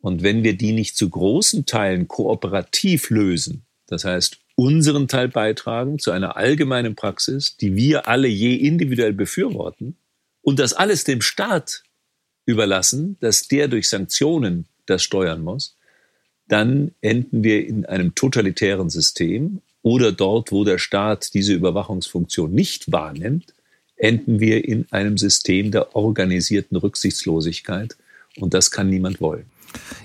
Und 0.00 0.22
wenn 0.22 0.44
wir 0.44 0.56
die 0.56 0.72
nicht 0.72 0.96
zu 0.96 1.08
großen 1.08 1.64
Teilen 1.64 2.08
kooperativ 2.08 3.08
lösen, 3.08 3.62
das 3.86 4.04
heißt 4.04 4.38
unseren 4.54 5.08
Teil 5.08 5.28
beitragen 5.28 5.98
zu 5.98 6.10
einer 6.10 6.36
allgemeinen 6.36 6.94
Praxis, 6.94 7.56
die 7.56 7.74
wir 7.74 8.06
alle 8.06 8.28
je 8.28 8.54
individuell 8.54 9.14
befürworten, 9.14 9.96
und 10.42 10.58
das 10.58 10.74
alles 10.74 11.04
dem 11.04 11.22
Staat 11.22 11.82
überlassen, 12.44 13.16
dass 13.20 13.48
der 13.48 13.66
durch 13.68 13.88
Sanktionen 13.88 14.66
das 14.84 15.02
steuern 15.02 15.40
muss, 15.40 15.76
dann 16.48 16.92
enden 17.00 17.42
wir 17.42 17.66
in 17.66 17.86
einem 17.86 18.14
totalitären 18.14 18.90
System 18.90 19.60
oder 19.82 20.12
dort, 20.12 20.52
wo 20.52 20.64
der 20.64 20.78
Staat 20.78 21.34
diese 21.34 21.54
Überwachungsfunktion 21.54 22.52
nicht 22.52 22.90
wahrnimmt, 22.90 23.54
enden 23.96 24.40
wir 24.40 24.64
in 24.64 24.86
einem 24.90 25.18
System 25.18 25.70
der 25.70 25.94
organisierten 25.94 26.76
Rücksichtslosigkeit. 26.76 27.96
Und 28.36 28.54
das 28.54 28.70
kann 28.70 28.90
niemand 28.90 29.20
wollen. 29.20 29.46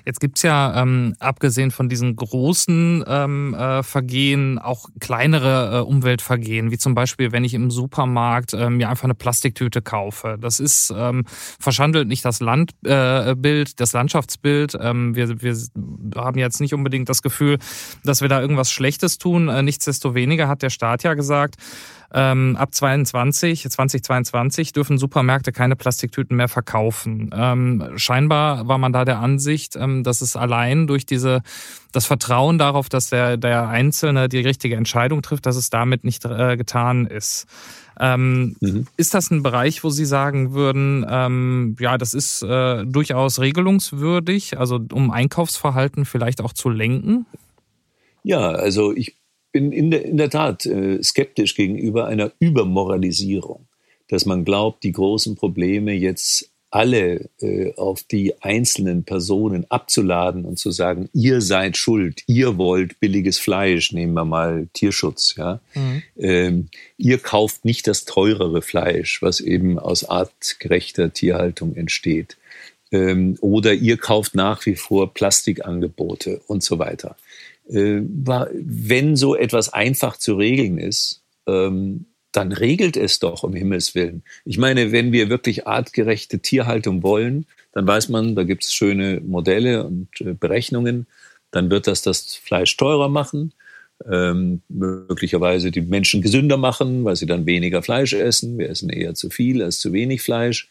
Jetzt 0.05 0.19
gibt's 0.19 0.41
ja, 0.41 0.81
ähm, 0.81 1.15
abgesehen 1.19 1.71
von 1.71 1.89
diesen 1.89 2.15
großen 2.15 3.03
ähm, 3.07 3.53
äh, 3.53 3.83
Vergehen, 3.83 4.59
auch 4.59 4.89
kleinere 4.99 5.79
äh, 5.79 5.81
Umweltvergehen, 5.81 6.71
wie 6.71 6.77
zum 6.77 6.95
Beispiel, 6.95 7.31
wenn 7.31 7.43
ich 7.43 7.53
im 7.53 7.71
Supermarkt 7.71 8.53
äh, 8.53 8.69
mir 8.69 8.89
einfach 8.89 9.05
eine 9.05 9.15
Plastiktüte 9.15 9.81
kaufe. 9.81 10.38
Das 10.39 10.59
ist 10.59 10.93
ähm, 10.95 11.25
verschandelt 11.59 12.07
nicht 12.07 12.25
das 12.25 12.39
Landbild, 12.39 13.69
äh, 13.69 13.73
das 13.75 13.93
Landschaftsbild. 13.93 14.77
Ähm, 14.79 15.15
wir, 15.15 15.41
wir 15.41 15.55
haben 16.15 16.38
jetzt 16.38 16.61
nicht 16.61 16.73
unbedingt 16.73 17.09
das 17.09 17.21
Gefühl, 17.21 17.57
dass 18.03 18.21
wir 18.21 18.29
da 18.29 18.41
irgendwas 18.41 18.71
Schlechtes 18.71 19.17
tun. 19.17 19.49
Äh, 19.49 19.63
nichtsdestoweniger 19.63 20.47
hat 20.47 20.61
der 20.61 20.69
Staat 20.69 21.03
ja 21.03 21.13
gesagt, 21.13 21.55
ähm, 22.13 22.56
ab 22.58 22.74
22, 22.74 23.70
2022 23.70 24.74
dürfen 24.74 24.98
Supermärkte 24.98 25.51
keine 25.51 25.75
Plastiktüten 25.75 26.36
mehr 26.36 26.48
verkaufen. 26.48 27.30
Ähm, 27.34 27.92
scheinbar 27.96 28.68
war 28.68 28.78
man 28.78 28.94
da 28.94 29.06
der 29.06 29.20
Ansicht, 29.20 29.75
ähm, 29.75 30.04
dass 30.04 30.22
es 30.22 30.36
allein 30.36 30.88
durch 30.88 31.06
diese 31.06 31.42
das 31.92 32.06
Vertrauen 32.06 32.58
darauf, 32.58 32.89
dass 32.89 33.10
der, 33.10 33.38
der 33.38 33.68
Einzelne 33.68 34.30
die 34.30 34.39
richtige 34.39 34.75
Entscheidung 34.75 35.22
trifft, 35.22 35.46
dass 35.46 35.56
es 35.56 35.70
damit 35.70 36.04
nicht 36.04 36.24
äh, 36.25 36.56
getan 36.56 37.06
ist. 37.08 37.48
Ähm, 38.00 38.56
mhm. 38.60 38.88
Ist 38.96 39.13
das 39.13 39.30
ein 39.30 39.44
Bereich, 39.44 39.84
wo 39.84 39.89
Sie 39.89 40.06
sagen 40.06 40.54
würden, 40.54 41.06
ähm, 41.10 41.75
ja, 41.80 41.98
das 41.98 42.13
ist 42.13 42.42
äh, 42.44 42.86
durchaus 42.86 43.39
regelungswürdig, 43.39 44.58
also 44.58 44.80
um 44.94 45.12
Einkaufsverhalten 45.12 46.06
vielleicht 46.06 46.42
auch 46.42 46.54
zu 46.54 46.70
lenken? 46.70 47.25
Ja, 48.24 48.51
also 48.51 48.94
ich 48.94 49.18
bin 49.51 49.72
in 49.72 49.91
der, 49.91 50.06
in 50.06 50.18
der 50.18 50.29
Tat 50.29 50.65
äh, 50.65 51.01
skeptisch 51.03 51.56
gegenüber 51.56 52.08
einer 52.08 52.32
Übermoralisierung, 52.39 53.68
dass 54.08 54.25
man 54.25 54.46
glaubt, 54.46 54.84
die 54.84 54.91
großen 54.91 55.36
Probleme 55.36 55.94
jetzt 55.94 56.50
alle 56.72 57.29
äh, 57.41 57.74
auf 57.75 58.03
die 58.03 58.41
einzelnen 58.41 59.03
Personen 59.03 59.65
abzuladen 59.70 60.46
und 60.46 60.60
zu 60.60 60.70
sagen, 60.70 61.10
ihr 61.13 61.41
seid 61.41 61.77
schuld, 61.77 62.22
ihr 62.27 62.58
wollt 62.58 63.00
billiges 63.00 63.39
Fleisch, 63.39 63.91
nehmen 63.91 64.13
wir 64.13 64.25
mal 64.25 64.68
Tierschutz, 64.74 65.36
ja. 65.36 65.62
Mhm. 65.74 66.03
Ähm, 66.18 66.68
ihr 66.98 67.18
kauft 67.18 67.65
nicht 67.65 67.88
das 67.88 68.06
teurere 68.06 68.62
Fleisch, 68.62 69.22
was 69.22 69.39
eben 69.39 69.79
aus 69.79 70.03
artgerechter 70.03 71.12
Tierhaltung 71.12 71.75
entsteht. 71.75 72.38
Ähm, 72.91 73.38
oder 73.41 73.74
ihr 73.74 73.98
kauft 73.98 74.36
nach 74.36 74.65
wie 74.65 74.75
vor 74.75 75.13
Plastikangebote 75.13 76.41
und 76.48 76.63
so 76.63 76.77
weiter. 76.77 77.15
Äh, 77.69 78.01
wenn 78.03 79.15
so 79.15 79.35
etwas 79.35 79.71
einfach 79.71 80.17
zu 80.17 80.35
regeln 80.35 80.77
ist, 80.77 81.23
ähm, 81.47 82.05
dann 82.31 82.51
regelt 82.51 82.95
es 82.97 83.19
doch 83.19 83.43
um 83.43 83.53
Himmels 83.53 83.95
Willen. 83.95 84.23
Ich 84.45 84.57
meine, 84.57 84.91
wenn 84.91 85.11
wir 85.11 85.29
wirklich 85.29 85.67
artgerechte 85.67 86.39
Tierhaltung 86.39 87.01
wollen, 87.01 87.45
dann 87.71 87.88
weiß 87.88 88.09
man, 88.09 88.35
da 88.35 88.43
gibt 88.43 88.63
es 88.63 88.73
schöne 88.73 89.21
Modelle 89.21 89.85
und 89.85 90.09
äh, 90.21 90.33
Berechnungen, 90.33 91.07
dann 91.51 91.71
wird 91.71 91.88
das 91.88 92.01
das 92.01 92.35
Fleisch 92.35 92.77
teurer 92.77 93.09
machen, 93.09 93.53
ähm, 94.09 94.61
möglicherweise 94.69 95.71
die 95.71 95.81
Menschen 95.81 96.21
gesünder 96.21 96.57
machen, 96.57 97.03
weil 97.03 97.15
sie 97.15 97.25
dann 97.25 97.45
weniger 97.45 97.81
Fleisch 97.81 98.13
essen. 98.13 98.57
Wir 98.57 98.69
essen 98.69 98.89
eher 98.89 99.15
zu 99.15 99.29
viel 99.29 99.61
als 99.63 99.79
zu 99.79 99.91
wenig 99.93 100.21
Fleisch. 100.21 100.69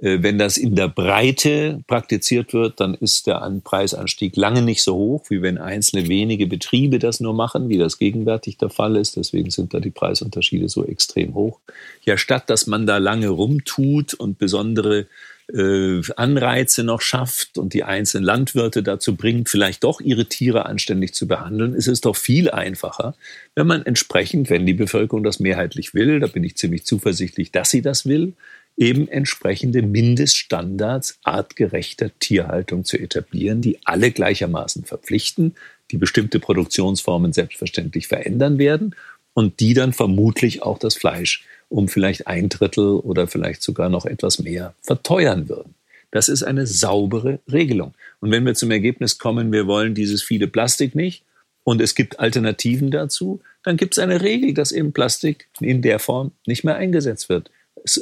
Äh, 0.00 0.22
wenn 0.22 0.38
das 0.38 0.56
in 0.56 0.74
der 0.74 0.88
Breite 0.88 1.82
praktiziert 1.86 2.52
wird, 2.52 2.80
dann 2.80 2.94
ist 2.94 3.26
der 3.26 3.50
Preisanstieg 3.64 4.36
lange 4.36 4.62
nicht 4.62 4.82
so 4.82 4.94
hoch, 4.94 5.24
wie 5.28 5.42
wenn 5.42 5.58
einzelne 5.58 6.08
wenige 6.08 6.46
Betriebe 6.46 6.98
das 6.98 7.20
nur 7.20 7.34
machen, 7.34 7.68
wie 7.68 7.78
das 7.78 7.98
gegenwärtig 7.98 8.58
der 8.58 8.70
Fall 8.70 8.96
ist. 8.96 9.16
Deswegen 9.16 9.50
sind 9.50 9.74
da 9.74 9.80
die 9.80 9.90
Preisunterschiede 9.90 10.68
so 10.68 10.84
extrem 10.84 11.34
hoch. 11.34 11.60
Ja, 12.04 12.16
statt 12.16 12.50
dass 12.50 12.66
man 12.66 12.86
da 12.86 12.98
lange 12.98 13.28
rumtut 13.28 14.14
und 14.14 14.38
besondere 14.38 15.06
äh, 15.52 16.00
Anreize 16.16 16.82
noch 16.82 17.00
schafft 17.00 17.56
und 17.56 17.72
die 17.72 17.84
einzelnen 17.84 18.24
Landwirte 18.24 18.82
dazu 18.82 19.14
bringt, 19.14 19.48
vielleicht 19.48 19.84
doch 19.84 20.00
ihre 20.00 20.26
Tiere 20.26 20.66
anständig 20.66 21.14
zu 21.14 21.28
behandeln, 21.28 21.74
ist 21.74 21.86
es 21.86 22.00
doch 22.00 22.16
viel 22.16 22.50
einfacher, 22.50 23.14
wenn 23.54 23.66
man 23.66 23.86
entsprechend, 23.86 24.50
wenn 24.50 24.66
die 24.66 24.74
Bevölkerung 24.74 25.22
das 25.22 25.38
mehrheitlich 25.38 25.94
will, 25.94 26.18
da 26.18 26.26
bin 26.26 26.42
ich 26.42 26.56
ziemlich 26.56 26.84
zuversichtlich, 26.84 27.52
dass 27.52 27.70
sie 27.70 27.82
das 27.82 28.06
will, 28.06 28.34
eben 28.76 29.08
entsprechende 29.08 29.82
Mindeststandards 29.82 31.18
artgerechter 31.22 32.10
Tierhaltung 32.18 32.84
zu 32.84 32.98
etablieren, 32.98 33.62
die 33.62 33.78
alle 33.84 34.10
gleichermaßen 34.10 34.84
verpflichten, 34.84 35.54
die 35.90 35.96
bestimmte 35.96 36.40
Produktionsformen 36.40 37.32
selbstverständlich 37.32 38.06
verändern 38.06 38.58
werden 38.58 38.94
und 39.32 39.60
die 39.60 39.74
dann 39.74 39.92
vermutlich 39.92 40.62
auch 40.62 40.78
das 40.78 40.94
Fleisch 40.94 41.44
um 41.68 41.88
vielleicht 41.88 42.26
ein 42.26 42.48
Drittel 42.48 42.96
oder 43.00 43.26
vielleicht 43.26 43.62
sogar 43.62 43.88
noch 43.88 44.06
etwas 44.06 44.38
mehr 44.38 44.74
verteuern 44.82 45.48
würden. 45.48 45.74
Das 46.10 46.28
ist 46.28 46.42
eine 46.42 46.66
saubere 46.66 47.40
Regelung. 47.50 47.94
Und 48.20 48.30
wenn 48.30 48.46
wir 48.46 48.54
zum 48.54 48.70
Ergebnis 48.70 49.18
kommen, 49.18 49.52
wir 49.52 49.66
wollen 49.66 49.94
dieses 49.94 50.22
viele 50.22 50.46
Plastik 50.46 50.94
nicht 50.94 51.24
und 51.64 51.80
es 51.80 51.94
gibt 51.94 52.20
Alternativen 52.20 52.90
dazu, 52.90 53.40
dann 53.64 53.76
gibt 53.76 53.94
es 53.94 53.98
eine 53.98 54.22
Regel, 54.22 54.54
dass 54.54 54.70
eben 54.70 54.92
Plastik 54.92 55.48
in 55.60 55.82
der 55.82 55.98
Form 55.98 56.30
nicht 56.46 56.62
mehr 56.62 56.76
eingesetzt 56.76 57.28
wird. 57.28 57.50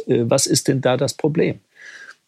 Äh, 0.06 0.24
was 0.28 0.46
ist 0.46 0.68
denn 0.68 0.80
da 0.80 0.96
das 0.96 1.14
Problem? 1.14 1.60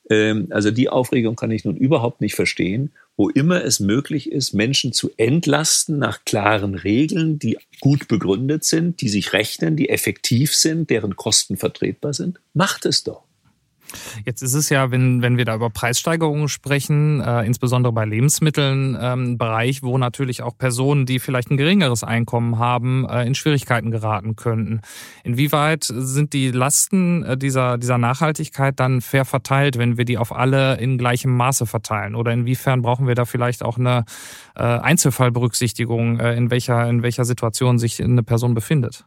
Ähm, 0.08 0.48
also 0.50 0.70
die 0.70 0.88
Aufregung 0.88 1.36
kann 1.36 1.50
ich 1.50 1.64
nun 1.64 1.76
überhaupt 1.76 2.20
nicht 2.20 2.34
verstehen, 2.34 2.92
wo 3.16 3.28
immer 3.28 3.64
es 3.64 3.80
möglich 3.80 4.30
ist, 4.30 4.52
Menschen 4.52 4.92
zu 4.92 5.10
entlasten 5.16 5.98
nach 5.98 6.24
klaren 6.24 6.74
Regeln, 6.74 7.38
die 7.38 7.58
gut 7.80 8.08
begründet 8.08 8.64
sind, 8.64 9.00
die 9.00 9.08
sich 9.08 9.32
rechnen, 9.32 9.76
die 9.76 9.88
effektiv 9.88 10.54
sind, 10.54 10.90
deren 10.90 11.16
Kosten 11.16 11.56
vertretbar 11.56 12.14
sind. 12.14 12.38
Macht 12.52 12.86
es 12.86 13.04
doch. 13.04 13.25
Jetzt 14.24 14.42
ist 14.42 14.54
es 14.54 14.70
ja, 14.70 14.90
wenn, 14.90 15.22
wenn 15.22 15.36
wir 15.36 15.44
da 15.44 15.54
über 15.54 15.70
Preissteigerungen 15.70 16.48
sprechen, 16.48 17.20
äh, 17.20 17.44
insbesondere 17.44 17.92
bei 17.92 18.04
Lebensmitteln, 18.04 18.96
ähm, 19.00 19.26
ein 19.26 19.38
Bereich, 19.38 19.82
wo 19.82 19.98
natürlich 19.98 20.42
auch 20.42 20.56
Personen, 20.56 21.06
die 21.06 21.18
vielleicht 21.18 21.50
ein 21.50 21.56
geringeres 21.56 22.04
Einkommen 22.04 22.58
haben, 22.58 23.06
äh, 23.08 23.24
in 23.24 23.34
Schwierigkeiten 23.34 23.90
geraten 23.90 24.36
könnten. 24.36 24.80
Inwieweit 25.24 25.84
sind 25.84 26.32
die 26.32 26.50
Lasten 26.50 27.22
äh, 27.24 27.36
dieser, 27.36 27.78
dieser 27.78 27.98
Nachhaltigkeit 27.98 28.78
dann 28.78 29.00
fair 29.00 29.24
verteilt, 29.24 29.78
wenn 29.78 29.98
wir 29.98 30.04
die 30.04 30.18
auf 30.18 30.34
alle 30.34 30.78
in 30.78 30.98
gleichem 30.98 31.36
Maße 31.36 31.66
verteilen? 31.66 32.14
Oder 32.14 32.32
inwiefern 32.32 32.82
brauchen 32.82 33.06
wir 33.06 33.14
da 33.14 33.24
vielleicht 33.24 33.62
auch 33.62 33.78
eine 33.78 34.04
äh, 34.54 34.62
Einzelfallberücksichtigung, 34.62 36.20
äh, 36.20 36.34
in, 36.36 36.50
welcher, 36.50 36.88
in 36.88 37.02
welcher 37.02 37.24
Situation 37.24 37.78
sich 37.78 38.02
eine 38.02 38.22
Person 38.22 38.54
befindet? 38.54 39.04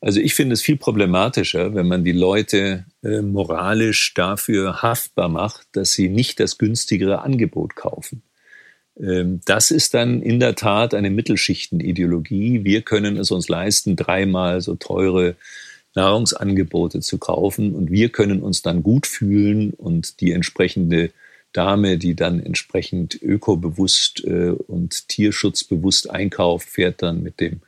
Also 0.00 0.20
ich 0.20 0.34
finde 0.34 0.54
es 0.54 0.62
viel 0.62 0.76
problematischer, 0.76 1.74
wenn 1.74 1.88
man 1.88 2.04
die 2.04 2.12
Leute 2.12 2.84
äh, 3.02 3.22
moralisch 3.22 4.14
dafür 4.14 4.82
haftbar 4.82 5.28
macht, 5.28 5.66
dass 5.72 5.92
sie 5.92 6.08
nicht 6.08 6.40
das 6.40 6.58
günstigere 6.58 7.22
Angebot 7.22 7.76
kaufen. 7.76 8.22
Ähm, 8.98 9.40
das 9.44 9.70
ist 9.70 9.94
dann 9.94 10.22
in 10.22 10.40
der 10.40 10.54
Tat 10.54 10.94
eine 10.94 11.10
Mittelschichtenideologie. 11.10 12.64
Wir 12.64 12.82
können 12.82 13.16
es 13.16 13.30
uns 13.30 13.48
leisten, 13.48 13.96
dreimal 13.96 14.60
so 14.60 14.74
teure 14.74 15.36
Nahrungsangebote 15.94 17.00
zu 17.00 17.18
kaufen 17.18 17.74
und 17.74 17.90
wir 17.90 18.08
können 18.08 18.42
uns 18.42 18.62
dann 18.62 18.82
gut 18.82 19.06
fühlen 19.06 19.72
und 19.72 20.20
die 20.20 20.32
entsprechende 20.32 21.10
Dame, 21.52 21.98
die 21.98 22.14
dann 22.14 22.40
entsprechend 22.40 23.20
ökobewusst 23.20 24.24
äh, 24.24 24.50
und 24.50 25.08
tierschutzbewusst 25.08 26.10
einkauft, 26.10 26.68
fährt 26.68 27.02
dann 27.02 27.22
mit 27.22 27.40
dem 27.40 27.60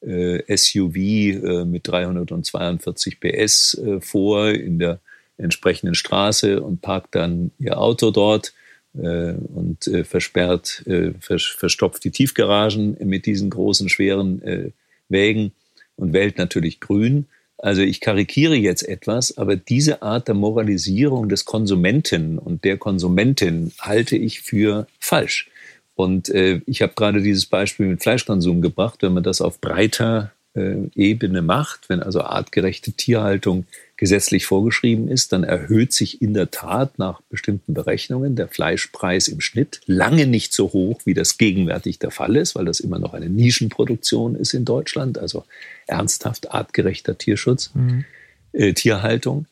SUV 0.00 0.96
äh, 0.96 1.64
mit 1.64 1.88
342 1.88 3.20
PS 3.20 3.74
äh, 3.74 4.00
vor 4.00 4.50
in 4.50 4.78
der 4.78 5.00
entsprechenden 5.38 5.94
Straße 5.94 6.60
und 6.60 6.82
parkt 6.82 7.14
dann 7.14 7.50
ihr 7.58 7.78
Auto 7.78 8.10
dort 8.10 8.52
äh, 8.96 9.34
und 9.54 9.86
äh, 9.86 10.04
versperrt, 10.04 10.82
äh, 10.86 11.12
vers 11.20 11.44
verstopft 11.44 12.04
die 12.04 12.10
Tiefgaragen 12.10 12.96
mit 13.04 13.26
diesen 13.26 13.50
großen, 13.50 13.88
schweren 13.88 14.72
Wägen 15.08 15.52
und 15.96 16.12
wählt 16.12 16.38
natürlich 16.38 16.80
grün. 16.80 17.26
Also 17.58 17.82
ich 17.82 18.00
karikiere 18.00 18.54
jetzt 18.54 18.86
etwas, 18.86 19.36
aber 19.36 19.56
diese 19.56 20.02
Art 20.02 20.28
der 20.28 20.34
Moralisierung 20.34 21.28
des 21.28 21.44
Konsumenten 21.44 22.38
und 22.38 22.64
der 22.64 22.76
Konsumentin 22.76 23.72
halte 23.80 24.16
ich 24.16 24.40
für 24.40 24.86
falsch. 25.00 25.50
Und 25.98 26.28
äh, 26.28 26.60
ich 26.66 26.80
habe 26.80 26.92
gerade 26.94 27.20
dieses 27.20 27.46
Beispiel 27.46 27.86
mit 27.86 28.04
Fleischkonsum 28.04 28.62
gebracht, 28.62 29.02
wenn 29.02 29.14
man 29.14 29.24
das 29.24 29.40
auf 29.40 29.60
breiter 29.60 30.30
äh, 30.54 30.76
Ebene 30.94 31.42
macht, 31.42 31.88
wenn 31.88 32.00
also 32.00 32.22
artgerechte 32.22 32.92
Tierhaltung 32.92 33.66
gesetzlich 33.96 34.46
vorgeschrieben 34.46 35.08
ist, 35.08 35.32
dann 35.32 35.42
erhöht 35.42 35.92
sich 35.92 36.22
in 36.22 36.34
der 36.34 36.52
Tat 36.52 37.00
nach 37.00 37.20
bestimmten 37.22 37.74
Berechnungen 37.74 38.36
der 38.36 38.46
Fleischpreis 38.46 39.26
im 39.26 39.40
Schnitt 39.40 39.80
lange 39.86 40.28
nicht 40.28 40.52
so 40.52 40.72
hoch, 40.72 41.00
wie 41.04 41.14
das 41.14 41.36
gegenwärtig 41.36 41.98
der 41.98 42.12
Fall 42.12 42.36
ist, 42.36 42.54
weil 42.54 42.66
das 42.66 42.78
immer 42.78 43.00
noch 43.00 43.12
eine 43.12 43.28
Nischenproduktion 43.28 44.36
ist 44.36 44.54
in 44.54 44.64
Deutschland, 44.64 45.18
also 45.18 45.46
ernsthaft 45.88 46.52
artgerechter 46.52 47.18
Tierschutz, 47.18 47.72
mhm. 47.74 48.04
äh, 48.52 48.72
Tierhaltung. 48.72 49.46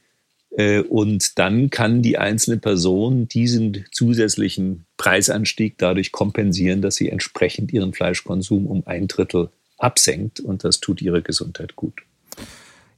Äh, 0.57 0.81
und 0.81 1.39
dann 1.39 1.71
kann 1.71 2.03
die 2.03 2.19
einzelne 2.19 2.57
Person 2.57 3.29
diesen 3.29 3.85
zusätzlichen 3.93 4.87
Preisanstieg 4.97 5.77
dadurch 5.79 6.13
kompensieren, 6.13 6.83
dass 6.83 6.97
sie 6.97 7.11
entsprechend 7.11 7.73
ihren 7.73 7.93
Fleischkonsum 7.93 8.67
um 8.67 8.87
ein 8.87 9.07
Drittel 9.07 9.51
absenkt. 9.79 10.41
Und 10.41 10.65
das 10.65 10.81
tut 10.81 11.03
ihrer 11.03 11.21
Gesundheit 11.21 11.77
gut. 11.77 12.03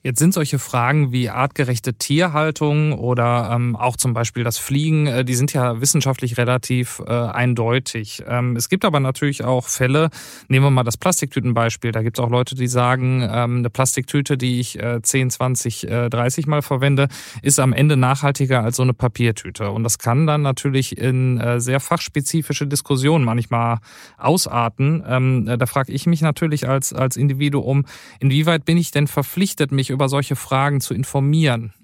Jetzt 0.08 0.20
sind 0.20 0.32
solche 0.32 0.58
Fragen 0.58 1.12
wie 1.12 1.28
artgerechte 1.28 1.92
Tierhaltung 1.92 2.94
oder 2.94 3.50
ähm, 3.52 3.76
auch 3.76 3.94
zum 3.94 4.14
Beispiel 4.14 4.42
das 4.42 4.56
Fliegen, 4.56 5.06
äh, 5.06 5.22
die 5.22 5.34
sind 5.34 5.52
ja 5.52 5.82
wissenschaftlich 5.82 6.38
relativ 6.38 7.02
äh, 7.06 7.12
eindeutig. 7.12 8.22
Ähm, 8.26 8.56
es 8.56 8.70
gibt 8.70 8.86
aber 8.86 9.00
natürlich 9.00 9.44
auch 9.44 9.66
Fälle, 9.66 10.08
nehmen 10.48 10.64
wir 10.64 10.70
mal 10.70 10.82
das 10.82 10.96
Plastiktütenbeispiel, 10.96 11.92
da 11.92 12.00
gibt 12.00 12.18
es 12.18 12.24
auch 12.24 12.30
Leute, 12.30 12.54
die 12.54 12.68
sagen, 12.68 13.20
ähm, 13.20 13.58
eine 13.58 13.68
Plastiktüte, 13.68 14.38
die 14.38 14.60
ich 14.60 14.78
äh, 14.82 15.02
10, 15.02 15.28
20, 15.28 15.86
äh, 15.86 16.08
30 16.08 16.46
Mal 16.46 16.62
verwende, 16.62 17.08
ist 17.42 17.60
am 17.60 17.74
Ende 17.74 17.98
nachhaltiger 17.98 18.64
als 18.64 18.76
so 18.76 18.84
eine 18.84 18.94
Papiertüte. 18.94 19.70
Und 19.70 19.84
das 19.84 19.98
kann 19.98 20.26
dann 20.26 20.40
natürlich 20.40 20.96
in 20.96 21.38
äh, 21.38 21.60
sehr 21.60 21.80
fachspezifische 21.80 22.66
Diskussionen 22.66 23.26
manchmal 23.26 23.80
ausarten. 24.16 25.04
Ähm, 25.06 25.48
äh, 25.48 25.58
da 25.58 25.66
frage 25.66 25.92
ich 25.92 26.06
mich 26.06 26.22
natürlich 26.22 26.66
als, 26.66 26.94
als 26.94 27.18
Individuum, 27.18 27.84
inwieweit 28.20 28.64
bin 28.64 28.78
ich 28.78 28.90
denn 28.90 29.06
verpflichtet, 29.06 29.70
mich 29.70 29.97
über 29.98 30.08
solche 30.08 30.36
Fragen 30.36 30.80
zu 30.80 30.94
informieren? 30.94 31.74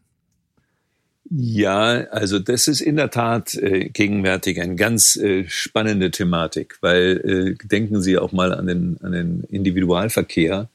Ja, 1.29 2.05
also 2.11 2.39
das 2.39 2.69
ist 2.69 2.81
in 2.81 2.95
der 2.95 3.11
Tat 3.11 3.55
äh, 3.55 3.89
gegenwärtig 3.89 4.61
eine 4.61 4.77
ganz 4.77 5.17
äh, 5.17 5.49
spannende 5.49 6.13
Thematik, 6.13 6.77
weil 6.81 7.57
äh, 7.61 7.67
denken 7.67 8.01
Sie 8.03 8.19
auch 8.19 8.31
mal 8.31 8.55
an 8.55 8.69
den, 8.69 8.99
an 9.03 9.11
den 9.11 9.43
Individualverkehr. 9.49 10.69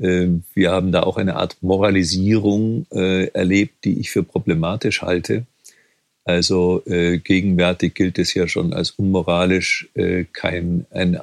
Äh, 0.00 0.28
wir 0.54 0.72
haben 0.72 0.90
da 0.90 1.04
auch 1.04 1.18
eine 1.18 1.36
Art 1.36 1.56
Moralisierung 1.60 2.86
äh, 2.90 3.26
erlebt, 3.28 3.84
die 3.84 4.00
ich 4.00 4.10
für 4.10 4.24
problematisch 4.24 5.02
halte. 5.02 5.46
Also 6.24 6.82
äh, 6.86 7.18
gegenwärtig 7.18 7.94
gilt 7.94 8.18
es 8.18 8.34
ja 8.34 8.48
schon 8.48 8.72
als 8.72 8.90
unmoralisch, 8.92 9.88
kein, 10.32 10.86
ein, 10.90 11.20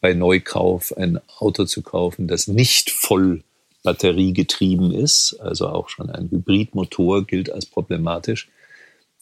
bei 0.00 0.14
Neukauf 0.14 0.96
ein 0.96 1.18
Auto 1.38 1.64
zu 1.64 1.82
kaufen, 1.82 2.28
das 2.28 2.48
nicht 2.48 2.90
voll 2.90 3.42
batteriegetrieben 3.82 4.92
ist. 4.92 5.36
Also 5.40 5.68
auch 5.68 5.88
schon 5.88 6.10
ein 6.10 6.30
Hybridmotor 6.30 7.26
gilt 7.26 7.50
als 7.50 7.66
problematisch. 7.66 8.48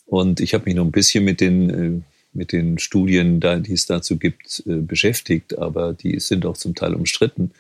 Und 0.07 0.41
ich 0.41 0.55
habe 0.55 0.65
mich 0.67 0.75
noch 0.75 0.85
ein 0.85 0.91
bisschen 0.91 1.25
mit 1.25 1.41
den, 1.41 1.71
äh, 1.71 2.01
mit 2.33 2.53
den 2.53 2.79
Studien, 2.79 3.41
die 3.41 3.73
es 3.73 3.87
dazu 3.87 4.19
gibt, 4.19 4.63
äh, 4.67 4.77
beschäftigt, 4.77 5.59
aber 5.59 5.93
die 5.93 6.19
sind 6.21 6.47
auch 6.47 6.57
zum 6.57 6.75
Teil 6.75 6.95
umstritten. 6.95 7.53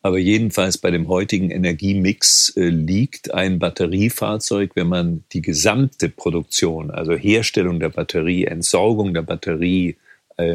Aber 0.00 0.18
jedenfalls 0.18 0.78
bei 0.78 0.92
dem 0.92 1.08
heutigen 1.08 1.50
Energiemix 1.50 2.52
äh, 2.56 2.68
liegt 2.68 3.34
ein 3.34 3.58
Batteriefahrzeug, 3.58 4.76
wenn 4.76 4.86
man 4.86 5.24
die 5.32 5.42
gesamte 5.42 6.08
Produktion, 6.08 6.90
also 6.92 7.14
Herstellung 7.14 7.80
der 7.80 7.90
Batterie, 7.90 8.44
Entsorgung 8.44 9.12
der 9.14 9.22
Batterie 9.22 9.96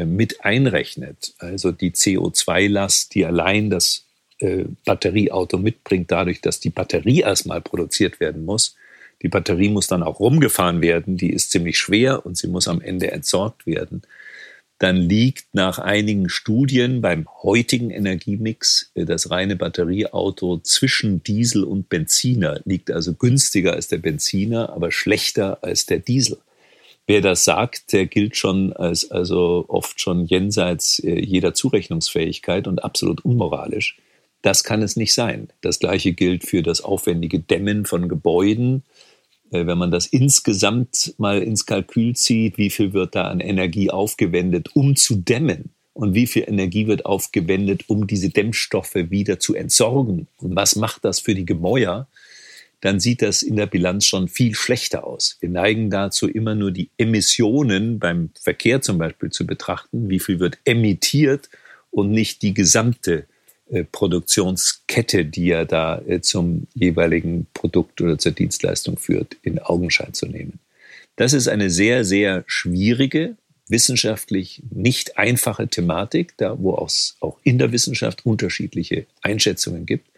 mit 0.06 0.42
einrechnet, 0.42 1.34
also 1.40 1.70
die 1.70 1.90
CO2-Last, 1.90 3.14
die 3.14 3.26
allein 3.26 3.68
das 3.68 4.03
äh, 4.44 4.66
Batterieauto 4.84 5.56
mitbringt, 5.56 6.10
dadurch, 6.10 6.40
dass 6.40 6.60
die 6.60 6.70
Batterie 6.70 7.20
erstmal 7.20 7.60
produziert 7.60 8.20
werden 8.20 8.44
muss. 8.44 8.76
Die 9.22 9.28
Batterie 9.28 9.70
muss 9.70 9.86
dann 9.86 10.02
auch 10.02 10.20
rumgefahren 10.20 10.82
werden, 10.82 11.16
die 11.16 11.32
ist 11.32 11.50
ziemlich 11.50 11.78
schwer 11.78 12.26
und 12.26 12.36
sie 12.36 12.48
muss 12.48 12.68
am 12.68 12.80
Ende 12.82 13.10
entsorgt 13.10 13.66
werden. 13.66 14.02
Dann 14.78 14.96
liegt 14.96 15.54
nach 15.54 15.78
einigen 15.78 16.28
Studien 16.28 17.00
beim 17.00 17.26
heutigen 17.42 17.90
Energiemix 17.90 18.90
äh, 18.94 19.06
das 19.06 19.30
reine 19.30 19.56
Batterieauto 19.56 20.58
zwischen 20.58 21.22
Diesel 21.22 21.64
und 21.64 21.88
Benziner, 21.88 22.60
liegt 22.64 22.90
also 22.90 23.14
günstiger 23.14 23.72
als 23.72 23.88
der 23.88 23.98
Benziner, 23.98 24.70
aber 24.70 24.92
schlechter 24.92 25.58
als 25.62 25.86
der 25.86 26.00
Diesel. 26.00 26.38
Wer 27.06 27.20
das 27.20 27.44
sagt, 27.44 27.92
der 27.92 28.06
gilt 28.06 28.36
schon 28.36 28.72
als 28.72 29.10
also 29.10 29.64
oft 29.68 30.00
schon 30.00 30.26
jenseits 30.26 30.98
äh, 30.98 31.18
jeder 31.18 31.54
Zurechnungsfähigkeit 31.54 32.66
und 32.66 32.84
absolut 32.84 33.24
unmoralisch. 33.24 33.96
Das 34.44 34.62
kann 34.62 34.82
es 34.82 34.94
nicht 34.94 35.14
sein. 35.14 35.48
Das 35.62 35.78
Gleiche 35.78 36.12
gilt 36.12 36.44
für 36.44 36.62
das 36.62 36.82
aufwendige 36.82 37.40
Dämmen 37.40 37.86
von 37.86 38.10
Gebäuden. 38.10 38.82
Äh, 39.50 39.64
wenn 39.64 39.78
man 39.78 39.90
das 39.90 40.04
insgesamt 40.04 41.14
mal 41.16 41.42
ins 41.42 41.64
Kalkül 41.64 42.14
zieht, 42.14 42.58
wie 42.58 42.68
viel 42.68 42.92
wird 42.92 43.14
da 43.14 43.28
an 43.28 43.40
Energie 43.40 43.90
aufgewendet, 43.90 44.68
um 44.74 44.96
zu 44.96 45.16
dämmen? 45.16 45.70
Und 45.94 46.12
wie 46.12 46.26
viel 46.26 46.44
Energie 46.46 46.86
wird 46.86 47.06
aufgewendet, 47.06 47.84
um 47.86 48.06
diese 48.06 48.28
Dämmstoffe 48.28 48.96
wieder 48.96 49.38
zu 49.38 49.54
entsorgen? 49.54 50.26
Und 50.36 50.54
was 50.54 50.76
macht 50.76 51.06
das 51.06 51.20
für 51.20 51.34
die 51.34 51.46
Gemäuer? 51.46 52.06
Dann 52.82 53.00
sieht 53.00 53.22
das 53.22 53.42
in 53.42 53.56
der 53.56 53.66
Bilanz 53.66 54.04
schon 54.04 54.28
viel 54.28 54.54
schlechter 54.54 55.06
aus. 55.06 55.38
Wir 55.40 55.48
neigen 55.48 55.88
dazu, 55.88 56.28
immer 56.28 56.54
nur 56.54 56.70
die 56.70 56.90
Emissionen 56.98 57.98
beim 57.98 58.28
Verkehr 58.38 58.82
zum 58.82 58.98
Beispiel 58.98 59.30
zu 59.30 59.46
betrachten. 59.46 60.10
Wie 60.10 60.20
viel 60.20 60.38
wird 60.38 60.58
emittiert 60.66 61.48
und 61.90 62.10
nicht 62.10 62.42
die 62.42 62.52
gesamte 62.52 63.24
Produktionskette, 63.82 65.24
die 65.24 65.46
ja 65.46 65.64
da 65.64 66.00
äh, 66.06 66.20
zum 66.20 66.68
jeweiligen 66.74 67.46
Produkt 67.54 68.00
oder 68.00 68.18
zur 68.18 68.32
Dienstleistung 68.32 68.96
führt, 68.96 69.36
in 69.42 69.58
Augenschein 69.58 70.14
zu 70.14 70.26
nehmen. 70.26 70.60
Das 71.16 71.32
ist 71.32 71.48
eine 71.48 71.70
sehr, 71.70 72.04
sehr 72.04 72.44
schwierige, 72.46 73.36
wissenschaftlich 73.68 74.62
nicht 74.70 75.18
einfache 75.18 75.66
Thematik, 75.68 76.34
da 76.36 76.56
wo 76.58 76.76
es 76.84 77.16
auch 77.20 77.38
in 77.42 77.58
der 77.58 77.72
Wissenschaft 77.72 78.26
unterschiedliche 78.26 79.06
Einschätzungen 79.22 79.86
gibt. 79.86 80.08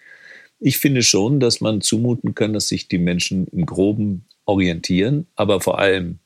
Ich 0.58 0.78
finde 0.78 1.02
schon, 1.02 1.38
dass 1.38 1.60
man 1.60 1.80
zumuten 1.80 2.34
kann, 2.34 2.52
dass 2.52 2.68
sich 2.68 2.88
die 2.88 2.98
Menschen 2.98 3.46
im 3.48 3.66
Groben 3.66 4.24
orientieren, 4.46 5.26
aber 5.36 5.60
vor 5.60 5.78
allem 5.78 6.18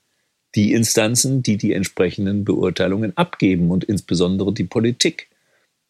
die 0.55 0.73
Instanzen, 0.73 1.43
die 1.43 1.57
die 1.57 1.73
entsprechenden 1.73 2.45
Beurteilungen 2.45 3.17
abgeben 3.17 3.71
und 3.71 3.85
insbesondere 3.85 4.53
die 4.53 4.65
Politik. 4.65 5.29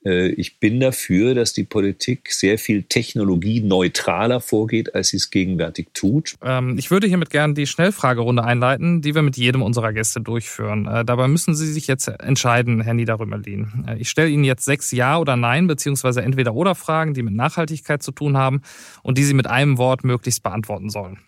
Äh, 0.05 0.29
ich 0.29 0.59
bin 0.59 0.81
dafür, 0.81 1.35
dass 1.35 1.53
die 1.53 1.65
Politik 1.65 2.33
sehr 2.33 2.59
viel 2.59 2.83
technologieneutraler 2.83 4.41
vorgeht, 4.41 4.95
als 4.95 5.09
sie 5.09 5.19
es 5.19 5.31
gegenwärtig 5.31 5.89
tut. 5.95 6.37
Ähm, 6.43 6.77
ich 6.79 6.91
würde 6.91 7.07
hiermit 7.07 7.31
gerne 7.31 7.55
die 7.55 7.67
Schnellfragerunde 7.67 8.43
einleiten, 8.43 9.03
die 9.03 9.15
wir 9.15 9.23
mit 9.23 9.37
jedem 9.37 9.63
unserer 9.63 9.93
Gäste 9.93 10.21
durchführen. 10.21 10.87
Äh, 10.87 11.05
dabei 11.05 11.29
müssen 11.29 11.55
Sie 11.55 11.71
sich 11.71 11.87
jetzt 11.87 12.09
entscheiden, 12.09 12.81
Herr 12.81 12.95
Niederrümelin. 12.95 13.85
Äh, 13.87 13.99
ich 13.99 14.09
stelle 14.09 14.31
Ihnen 14.31 14.45
jetzt 14.45 14.65
sechs 14.65 14.91
Ja 14.91 15.19
oder 15.19 15.37
Nein, 15.37 15.67
beziehungsweise 15.67 16.23
entweder 16.23 16.55
oder 16.55 16.75
Fragen, 16.75 17.15
die 17.15 17.23
mit 17.23 17.35
Nachhaltigkeit 17.35 18.03
zu 18.03 18.13
tun 18.13 18.37
haben 18.37 18.63
und 19.03 19.19
die 19.19 19.25
Sie 19.25 19.35
mit 19.35 19.47
einem 19.47 19.79
Wort 19.79 20.05
möglichst 20.05 20.43
beantworten 20.43 20.91
sollen. 20.91 21.19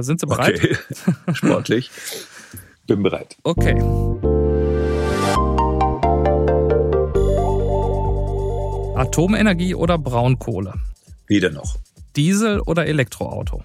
Sind 0.00 0.20
Sie 0.20 0.26
bereit? 0.26 0.56
Okay. 0.56 0.76
Sportlich. 1.34 1.90
Bin 2.86 3.02
bereit. 3.02 3.36
Okay. 3.42 3.74
Atomenergie 8.94 9.74
oder 9.74 9.98
Braunkohle? 9.98 10.74
Weder 11.26 11.50
noch. 11.50 11.78
Diesel 12.14 12.60
oder 12.60 12.86
Elektroauto? 12.86 13.62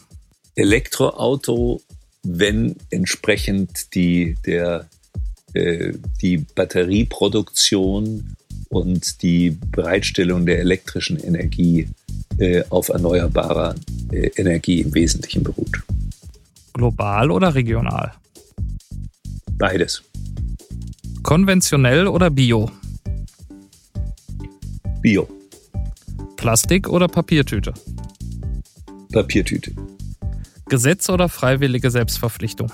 Elektroauto, 0.56 1.82
wenn 2.24 2.76
entsprechend 2.90 3.94
die, 3.94 4.36
der, 4.46 4.88
äh, 5.54 5.94
die 6.22 6.38
Batterieproduktion 6.38 8.36
und 8.70 9.22
die 9.22 9.52
Bereitstellung 9.72 10.48
der 10.48 10.60
elektrischen 10.60 11.20
Energie 11.20 11.88
äh, 12.40 12.64
auf 12.70 12.90
erneuerbarer 12.90 13.76
äh, 14.12 14.32
Energie 14.36 14.82
im 14.82 14.94
Wesentlichen 14.96 15.44
beruht. 15.44 15.84
Global 16.74 17.30
oder 17.30 17.54
regional? 17.54 18.14
Beides. 19.58 20.02
Konventionell 21.22 22.08
oder 22.08 22.32
bio? 22.32 22.72
Bio. 25.02 25.30
Plastik 26.36 26.90
oder 26.90 27.08
Papiertüte? 27.08 27.74
Papiertüte. 29.14 29.72
Gesetz 30.68 31.10
oder 31.10 31.30
freiwillige 31.30 31.90
Selbstverpflichtung? 31.90 32.72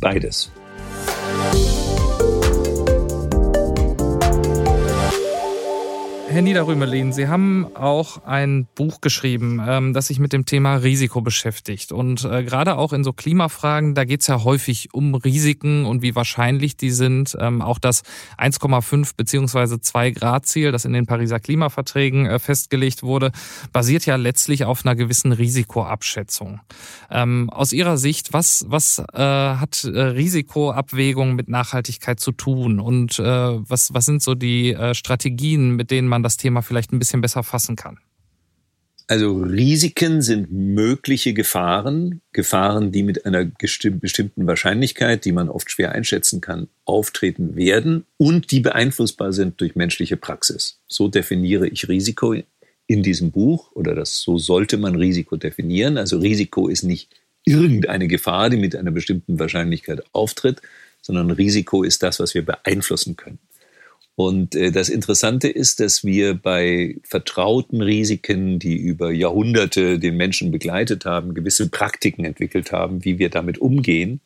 Beides. 0.00 0.50
Herr 6.30 6.42
Niederrümelin, 6.42 7.12
Sie 7.12 7.26
haben 7.26 7.66
auch 7.74 8.24
ein 8.24 8.68
Buch 8.76 9.00
geschrieben, 9.00 9.60
ähm, 9.66 9.92
das 9.94 10.06
sich 10.06 10.20
mit 10.20 10.32
dem 10.32 10.46
Thema 10.46 10.76
Risiko 10.76 11.22
beschäftigt. 11.22 11.90
Und 11.90 12.24
äh, 12.24 12.44
gerade 12.44 12.76
auch 12.76 12.92
in 12.92 13.02
so 13.02 13.12
Klimafragen, 13.12 13.96
da 13.96 14.04
geht 14.04 14.20
es 14.20 14.28
ja 14.28 14.44
häufig 14.44 14.94
um 14.94 15.16
Risiken 15.16 15.86
und 15.86 16.02
wie 16.02 16.14
wahrscheinlich 16.14 16.76
die 16.76 16.92
sind. 16.92 17.36
Ähm, 17.40 17.62
auch 17.62 17.80
das 17.80 18.04
1,5 18.38 19.16
beziehungsweise 19.16 19.80
2 19.80 20.12
Grad 20.12 20.46
Ziel, 20.46 20.70
das 20.70 20.84
in 20.84 20.92
den 20.92 21.06
Pariser 21.06 21.40
Klimaverträgen 21.40 22.26
äh, 22.26 22.38
festgelegt 22.38 23.02
wurde, 23.02 23.32
basiert 23.72 24.06
ja 24.06 24.14
letztlich 24.14 24.64
auf 24.64 24.86
einer 24.86 24.94
gewissen 24.94 25.32
Risikoabschätzung. 25.32 26.60
Ähm, 27.10 27.50
aus 27.50 27.72
Ihrer 27.72 27.96
Sicht, 27.96 28.32
was, 28.32 28.64
was 28.68 29.00
äh, 29.14 29.18
hat 29.18 29.84
Risikoabwägung 29.84 31.34
mit 31.34 31.48
Nachhaltigkeit 31.48 32.20
zu 32.20 32.30
tun? 32.30 32.78
Und 32.78 33.18
was, 33.18 33.92
was 33.92 34.06
sind 34.06 34.22
so 34.22 34.34
die 34.34 34.76
Strategien, 34.92 35.74
mit 35.74 35.90
denen 35.90 36.06
man 36.06 36.19
man 36.20 36.24
das 36.24 36.36
Thema 36.36 36.62
vielleicht 36.62 36.92
ein 36.92 36.98
bisschen 36.98 37.20
besser 37.20 37.42
fassen 37.42 37.76
kann? 37.76 37.98
Also 39.10 39.38
Risiken 39.38 40.22
sind 40.22 40.52
mögliche 40.52 41.34
Gefahren, 41.34 42.20
Gefahren, 42.32 42.92
die 42.92 43.02
mit 43.02 43.26
einer 43.26 43.44
bestimmten 43.44 44.46
Wahrscheinlichkeit, 44.46 45.24
die 45.24 45.32
man 45.32 45.48
oft 45.48 45.68
schwer 45.68 45.90
einschätzen 45.90 46.40
kann, 46.40 46.68
auftreten 46.84 47.56
werden 47.56 48.04
und 48.18 48.52
die 48.52 48.60
beeinflussbar 48.60 49.32
sind 49.32 49.60
durch 49.60 49.74
menschliche 49.74 50.16
Praxis. 50.16 50.78
So 50.86 51.08
definiere 51.08 51.66
ich 51.66 51.88
Risiko 51.88 52.36
in 52.86 53.02
diesem 53.02 53.32
Buch 53.32 53.72
oder 53.72 53.96
das 53.96 54.20
so 54.20 54.38
sollte 54.38 54.76
man 54.76 54.94
Risiko 54.94 55.36
definieren. 55.36 55.98
Also 55.98 56.18
Risiko 56.18 56.68
ist 56.68 56.84
nicht 56.84 57.08
irgendeine 57.44 58.06
Gefahr, 58.06 58.48
die 58.48 58.58
mit 58.58 58.76
einer 58.76 58.92
bestimmten 58.92 59.40
Wahrscheinlichkeit 59.40 60.04
auftritt, 60.12 60.62
sondern 61.02 61.32
Risiko 61.32 61.82
ist 61.82 62.04
das, 62.04 62.20
was 62.20 62.34
wir 62.34 62.44
beeinflussen 62.44 63.16
können. 63.16 63.40
Und 64.20 64.54
äh, 64.54 64.70
das 64.70 64.90
Interessante 64.90 65.48
ist, 65.48 65.80
dass 65.80 66.04
wir 66.04 66.34
bei 66.34 66.96
vertrauten 67.04 67.80
Risiken, 67.80 68.58
die 68.58 68.76
über 68.76 69.10
Jahrhunderte 69.12 69.98
den 69.98 70.18
Menschen 70.18 70.50
begleitet 70.50 71.06
haben, 71.06 71.32
gewisse 71.32 71.70
Praktiken 71.70 72.26
entwickelt 72.26 72.70
haben, 72.70 73.02
wie 73.02 73.18
wir 73.18 73.30
damit 73.30 73.56
umgehen. 73.56 74.20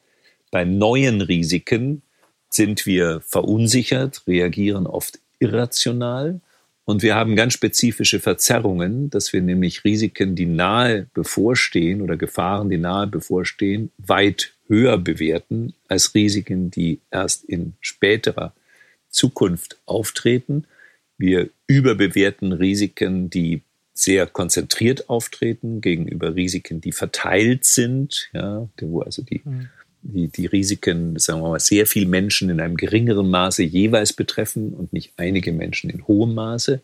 Bei 0.50 0.64
neuen 0.64 1.20
Risiken 1.20 2.02
sind 2.50 2.86
wir 2.86 3.20
verunsichert, 3.24 4.24
reagieren 4.26 4.88
oft 4.88 5.20
irrational 5.38 6.40
und 6.84 7.04
wir 7.04 7.14
haben 7.14 7.36
ganz 7.36 7.52
spezifische 7.52 8.18
Verzerrungen, 8.18 9.10
dass 9.10 9.32
wir 9.32 9.42
nämlich 9.42 9.84
Risiken, 9.84 10.34
die 10.34 10.46
nahe 10.46 11.06
bevorstehen 11.14 12.02
oder 12.02 12.16
Gefahren, 12.16 12.68
die 12.68 12.78
nahe 12.78 13.06
bevorstehen, 13.06 13.92
weit 13.98 14.54
höher 14.66 14.98
bewerten 14.98 15.72
als 15.86 16.16
Risiken, 16.16 16.72
die 16.72 16.98
erst 17.12 17.44
in 17.44 17.74
späterer 17.80 18.54
Zukunft 19.14 19.78
auftreten. 19.86 20.66
Wir 21.16 21.48
überbewerten 21.66 22.52
Risiken, 22.52 23.30
die 23.30 23.62
sehr 23.94 24.26
konzentriert 24.26 25.08
auftreten 25.08 25.80
gegenüber 25.80 26.34
Risiken, 26.34 26.80
die 26.80 26.92
verteilt 26.92 27.64
sind, 27.64 28.28
ja, 28.32 28.68
wo 28.80 29.02
also 29.02 29.22
die, 29.22 29.40
mhm. 29.44 29.68
die, 30.02 30.28
die 30.28 30.46
Risiken, 30.46 31.16
sagen 31.18 31.40
wir 31.40 31.50
mal, 31.50 31.60
sehr 31.60 31.86
viele 31.86 32.06
Menschen 32.06 32.50
in 32.50 32.60
einem 32.60 32.76
geringeren 32.76 33.30
Maße 33.30 33.62
jeweils 33.62 34.12
betreffen 34.12 34.74
und 34.74 34.92
nicht 34.92 35.12
einige 35.16 35.52
Menschen 35.52 35.90
in 35.90 36.06
hohem 36.08 36.34
Maße. 36.34 36.80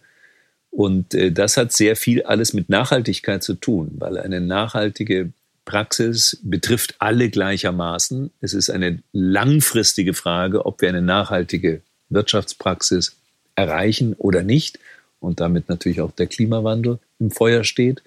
Und 0.71 1.15
äh, 1.15 1.33
das 1.33 1.57
hat 1.57 1.73
sehr 1.73 1.97
viel 1.97 2.23
alles 2.23 2.53
mit 2.53 2.69
Nachhaltigkeit 2.69 3.43
zu 3.43 3.55
tun, 3.55 3.91
weil 3.99 4.17
eine 4.17 4.41
nachhaltige 4.41 5.33
Praxis 5.65 6.39
betrifft 6.43 6.95
alle 7.01 7.29
gleichermaßen. 7.29 8.31
Es 8.41 8.55
ist 8.55 8.71
eine 8.71 9.03
langfristige 9.13 10.15
Frage, 10.15 10.65
ob 10.65 10.81
wir 10.81 10.89
eine 10.89 11.03
nachhaltige 11.03 11.83
Wirtschaftspraxis 12.11 13.17
erreichen 13.55 14.15
oder 14.15 14.43
nicht 14.43 14.79
und 15.21 15.41
damit 15.41 15.69
natürlich 15.69 16.01
auch 16.01 16.13
der 16.13 16.27
Klimawandel 16.27 16.99
im 17.19 17.31
Feuer 17.31 17.65
steht. 17.65 18.03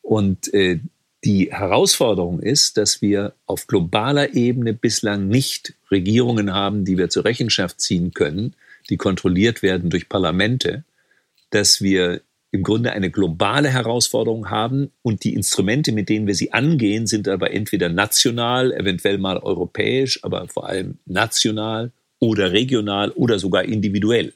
Und 0.00 0.52
äh, 0.54 0.80
die 1.24 1.52
Herausforderung 1.52 2.40
ist, 2.40 2.76
dass 2.76 3.00
wir 3.00 3.34
auf 3.46 3.66
globaler 3.66 4.34
Ebene 4.34 4.72
bislang 4.72 5.28
nicht 5.28 5.74
Regierungen 5.90 6.52
haben, 6.52 6.84
die 6.84 6.98
wir 6.98 7.10
zur 7.10 7.24
Rechenschaft 7.24 7.80
ziehen 7.80 8.12
können, 8.12 8.54
die 8.90 8.96
kontrolliert 8.96 9.62
werden 9.62 9.90
durch 9.90 10.08
Parlamente, 10.08 10.84
dass 11.50 11.80
wir 11.80 12.22
im 12.50 12.62
Grunde 12.62 12.92
eine 12.92 13.10
globale 13.10 13.70
Herausforderung 13.70 14.50
haben 14.50 14.90
und 15.02 15.24
die 15.24 15.34
Instrumente, 15.34 15.92
mit 15.92 16.08
denen 16.08 16.26
wir 16.26 16.34
sie 16.34 16.52
angehen, 16.52 17.06
sind 17.06 17.28
aber 17.28 17.52
entweder 17.52 17.88
national, 17.88 18.72
eventuell 18.72 19.18
mal 19.18 19.38
europäisch, 19.38 20.22
aber 20.22 20.48
vor 20.48 20.68
allem 20.68 20.98
national 21.06 21.92
oder 22.22 22.52
regional 22.52 23.10
oder 23.10 23.40
sogar 23.40 23.64
individuell. 23.64 24.32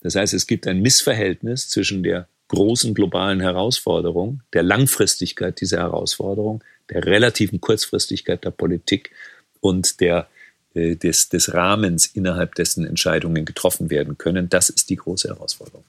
Das 0.00 0.14
heißt, 0.14 0.34
es 0.34 0.46
gibt 0.46 0.68
ein 0.68 0.80
Missverhältnis 0.82 1.68
zwischen 1.68 2.04
der 2.04 2.28
großen 2.46 2.94
globalen 2.94 3.40
Herausforderung, 3.40 4.42
der 4.52 4.62
Langfristigkeit 4.62 5.60
dieser 5.60 5.78
Herausforderung, 5.78 6.62
der 6.90 7.04
relativen 7.04 7.60
Kurzfristigkeit 7.60 8.44
der 8.44 8.52
Politik 8.52 9.10
und 9.58 10.00
der, 10.00 10.28
äh, 10.74 10.94
des, 10.94 11.28
des 11.28 11.52
Rahmens, 11.52 12.06
innerhalb 12.06 12.54
dessen 12.54 12.86
Entscheidungen 12.86 13.44
getroffen 13.44 13.90
werden 13.90 14.16
können. 14.16 14.48
Das 14.48 14.68
ist 14.68 14.88
die 14.88 14.96
große 14.96 15.26
Herausforderung. 15.26 15.84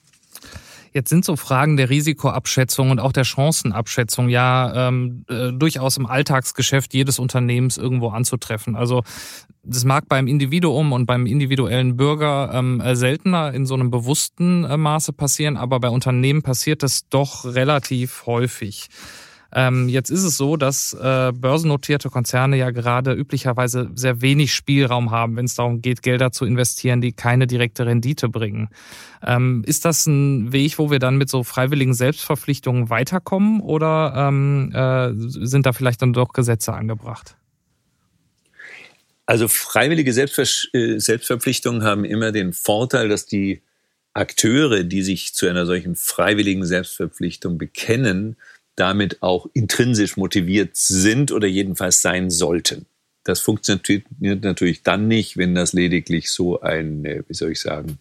Jetzt 0.96 1.10
sind 1.10 1.26
so 1.26 1.36
Fragen 1.36 1.76
der 1.76 1.90
Risikoabschätzung 1.90 2.90
und 2.90 3.00
auch 3.00 3.12
der 3.12 3.24
Chancenabschätzung 3.24 4.30
ja 4.30 4.88
ähm, 4.88 5.26
äh, 5.28 5.52
durchaus 5.52 5.98
im 5.98 6.06
Alltagsgeschäft 6.06 6.94
jedes 6.94 7.18
Unternehmens 7.18 7.76
irgendwo 7.76 8.08
anzutreffen. 8.08 8.76
Also 8.76 9.02
das 9.62 9.84
mag 9.84 10.08
beim 10.08 10.26
Individuum 10.26 10.92
und 10.92 11.04
beim 11.04 11.26
individuellen 11.26 11.98
Bürger 11.98 12.50
ähm, 12.54 12.80
äh, 12.80 12.96
seltener 12.96 13.52
in 13.52 13.66
so 13.66 13.74
einem 13.74 13.90
bewussten 13.90 14.64
äh, 14.64 14.78
Maße 14.78 15.12
passieren, 15.12 15.58
aber 15.58 15.80
bei 15.80 15.90
Unternehmen 15.90 16.40
passiert 16.40 16.82
das 16.82 17.06
doch 17.10 17.44
relativ 17.44 18.24
häufig. 18.24 18.88
Ähm, 19.52 19.88
jetzt 19.88 20.10
ist 20.10 20.24
es 20.24 20.36
so, 20.36 20.56
dass 20.56 20.92
äh, 20.92 21.32
börsennotierte 21.32 22.10
Konzerne 22.10 22.56
ja 22.56 22.70
gerade 22.70 23.12
üblicherweise 23.12 23.90
sehr 23.94 24.20
wenig 24.20 24.54
Spielraum 24.54 25.10
haben, 25.10 25.36
wenn 25.36 25.44
es 25.44 25.54
darum 25.54 25.80
geht, 25.80 26.02
Gelder 26.02 26.32
zu 26.32 26.44
investieren, 26.44 27.00
die 27.00 27.12
keine 27.12 27.46
direkte 27.46 27.86
Rendite 27.86 28.28
bringen. 28.28 28.68
Ähm, 29.22 29.62
ist 29.66 29.84
das 29.84 30.06
ein 30.06 30.52
Weg, 30.52 30.78
wo 30.78 30.90
wir 30.90 30.98
dann 30.98 31.16
mit 31.16 31.30
so 31.30 31.44
freiwilligen 31.44 31.94
Selbstverpflichtungen 31.94 32.90
weiterkommen 32.90 33.60
oder 33.60 34.12
ähm, 34.16 34.72
äh, 34.74 35.12
sind 35.16 35.66
da 35.66 35.72
vielleicht 35.72 36.02
dann 36.02 36.12
doch 36.12 36.32
Gesetze 36.32 36.72
angebracht? 36.72 37.36
Also 39.26 39.48
freiwillige 39.48 40.12
Selbstver 40.12 40.44
äh, 40.72 40.98
Selbstverpflichtungen 40.98 41.82
haben 41.82 42.04
immer 42.04 42.30
den 42.30 42.52
Vorteil, 42.52 43.08
dass 43.08 43.26
die 43.26 43.62
Akteure, 44.14 44.84
die 44.84 45.02
sich 45.02 45.34
zu 45.34 45.46
einer 45.46 45.66
solchen 45.66 45.94
freiwilligen 45.94 46.64
Selbstverpflichtung 46.64 47.58
bekennen, 47.58 48.36
damit 48.76 49.22
auch 49.22 49.48
intrinsisch 49.54 50.16
motiviert 50.16 50.76
sind 50.76 51.32
oder 51.32 51.48
jedenfalls 51.48 52.02
sein 52.02 52.30
sollten. 52.30 52.86
Das 53.24 53.40
funktioniert 53.40 54.06
natürlich 54.20 54.82
dann 54.82 55.08
nicht, 55.08 55.36
wenn 55.36 55.54
das 55.54 55.72
lediglich 55.72 56.30
so 56.30 56.60
ein, 56.60 57.04
äh, 57.04 57.24
wie 57.26 57.34
soll 57.34 57.52
ich 57.52 57.60
sagen, 57.60 57.98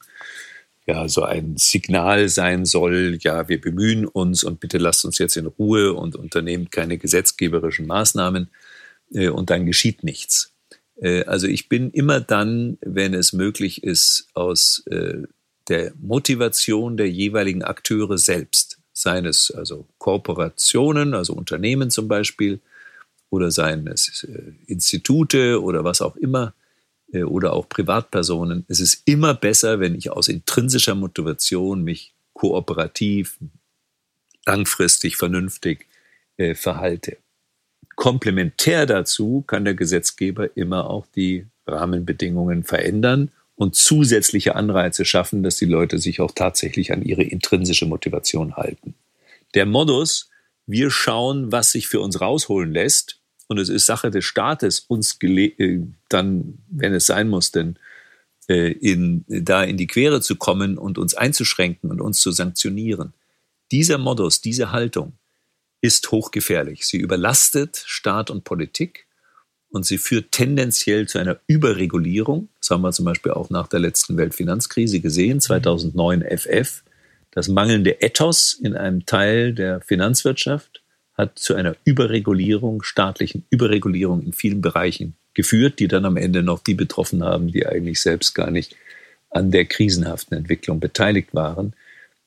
ja, 0.86 1.10
so 1.10 1.24
ein 1.24 1.58
Signal 1.58 2.30
sein 2.30 2.66
soll, 2.66 3.18
ja, 3.22 3.50
wir 3.50 3.60
bemühen 3.60 4.06
uns 4.06 4.44
und 4.44 4.60
bitte 4.60 4.78
lasst 4.78 5.04
uns 5.04 5.18
jetzt 5.18 5.36
in 5.36 5.48
Ruhe 5.48 5.94
und 5.94 6.16
unternehmt 6.16 6.72
keine 6.72 7.00
gesetzgeberischen 7.00 7.88
Maßnahmen 7.88 8.50
äh, 9.14 9.30
und 9.30 9.50
dann 9.50 9.66
geschieht 9.66 10.04
nichts. 10.04 10.54
Äh, 11.02 11.24
also 11.24 11.48
ich 11.48 11.70
bin 11.70 11.90
immer 11.90 12.20
dann, 12.22 12.78
wenn 12.82 13.16
es 13.16 13.34
möglich 13.34 13.84
ist, 13.84 14.28
aus 14.34 14.84
der 15.68 15.94
Motivation 16.00 16.98
der 16.98 17.10
jeweiligen 17.10 17.64
Akteure 17.64 18.20
selbst 18.20 18.75
seien 18.96 19.26
es 19.26 19.52
also 19.52 19.86
Kooperationen, 20.00 21.14
also 21.14 21.34
Unternehmen 21.34 21.92
zum 21.92 22.08
Beispiel, 22.08 22.62
oder 23.30 23.52
seien 23.52 23.88
es 23.88 24.24
äh, 24.24 24.54
Institute 24.66 25.62
oder 25.62 25.84
was 25.84 26.02
auch 26.02 26.16
immer, 26.16 26.54
äh, 27.12 27.24
oder 27.24 27.54
auch 27.54 27.68
Privatpersonen. 27.68 28.66
Es 28.70 28.80
ist 28.80 29.04
immer 29.06 29.34
besser, 29.34 29.80
wenn 29.80 29.96
ich 29.96 30.12
aus 30.12 30.30
intrinsischer 30.30 30.96
Motivation 30.96 31.84
mich 31.84 32.14
kooperativ, 32.34 33.38
langfristig, 34.46 35.18
vernünftig 35.18 35.88
äh, 36.38 36.56
verhalte. 36.56 37.18
Komplementär 37.96 38.86
dazu 38.86 39.44
kann 39.46 39.66
der 39.66 39.74
Gesetzgeber 39.74 40.56
immer 40.56 40.90
auch 40.90 41.06
die 41.08 41.48
Rahmenbedingungen 41.68 42.64
verändern 42.64 43.32
und 43.56 43.76
zusätzliche 43.76 44.56
Anreize 44.56 45.06
schaffen, 45.06 45.44
dass 45.44 45.56
die 45.58 45.66
Leute 45.66 46.00
sich 46.00 46.22
auch 46.22 46.32
tatsächlich 46.32 46.92
an 46.92 47.02
ihre 47.02 47.24
intrinsische 47.24 47.86
Motivation 47.86 48.56
halten. 48.56 48.96
Der 49.54 49.66
Modus, 49.66 50.30
wir 50.68 50.92
schauen, 50.92 51.52
was 51.52 51.72
sich 51.72 51.88
für 51.88 52.02
uns 52.02 52.20
rausholen 52.20 52.72
lässt, 52.72 53.20
und 53.48 53.60
es 53.60 53.70
ist 53.70 53.86
Sache 53.86 54.10
des 54.10 54.26
Staates, 54.26 54.80
uns 54.80 55.18
äh, 55.22 55.82
dann, 56.10 56.58
wenn 56.68 56.94
es 56.94 57.06
sein 57.06 57.30
muss, 57.30 57.52
denn 57.52 57.78
äh, 58.48 58.72
in, 58.72 59.24
da 59.28 59.64
in 59.64 59.78
die 59.78 59.88
Quere 59.88 60.22
zu 60.22 60.36
kommen 60.36 60.78
und 60.78 60.98
uns 60.98 61.14
einzuschränken 61.14 61.92
und 61.92 62.02
uns 62.02 62.20
zu 62.22 62.32
sanktionieren. 62.32 63.14
Dieser 63.72 63.98
Modus, 63.98 64.42
diese 64.42 64.72
Haltung 64.72 65.14
ist 65.82 66.12
hochgefährlich. 66.12 66.88
Sie 66.88 66.98
überlastet 66.98 67.84
Staat 67.86 68.32
und 68.32 68.44
Politik 68.44 69.05
und 69.76 69.86
sie 69.86 69.98
führt 69.98 70.32
tendenziell 70.32 71.06
zu 71.06 71.20
einer 71.20 71.38
Überregulierung. 71.48 72.48
Das 72.62 72.70
haben 72.70 72.82
wir 72.82 72.94
zum 72.94 73.04
Beispiel 73.04 73.34
auch 73.34 73.50
nach 73.50 73.68
der 73.68 73.82
letzten 73.82 74.16
Weltfinanzkrise 74.16 75.02
gesehen, 75.02 75.42
2009 75.42 76.22
FF. 76.22 76.82
Das 77.32 77.50
mangelnde 77.50 78.02
Ethos 78.02 78.54
in 78.54 78.78
einem 78.78 79.06
Teil 79.06 79.54
der 79.54 79.82
Finanzwirtschaft 79.82 80.82
hat 81.16 81.38
zu 81.38 81.56
einer 81.56 81.76
Überregulierung, 81.84 82.84
staatlichen 82.84 83.46
Überregulierung 83.50 84.24
in 84.24 84.32
vielen 84.32 84.62
Bereichen 84.62 85.18
geführt, 85.34 85.80
die 85.80 85.90
dann 85.90 86.06
am 86.06 86.16
Ende 86.16 86.42
noch 86.42 86.60
die 86.60 86.76
betroffen 86.76 87.22
haben, 87.22 87.52
die 87.52 87.68
eigentlich 87.68 88.00
selbst 88.00 88.34
gar 88.34 88.52
nicht 88.52 88.78
an 89.30 89.52
der 89.52 89.66
krisenhaften 89.66 90.38
Entwicklung 90.38 90.80
beteiligt 90.80 91.34
waren. 91.34 91.74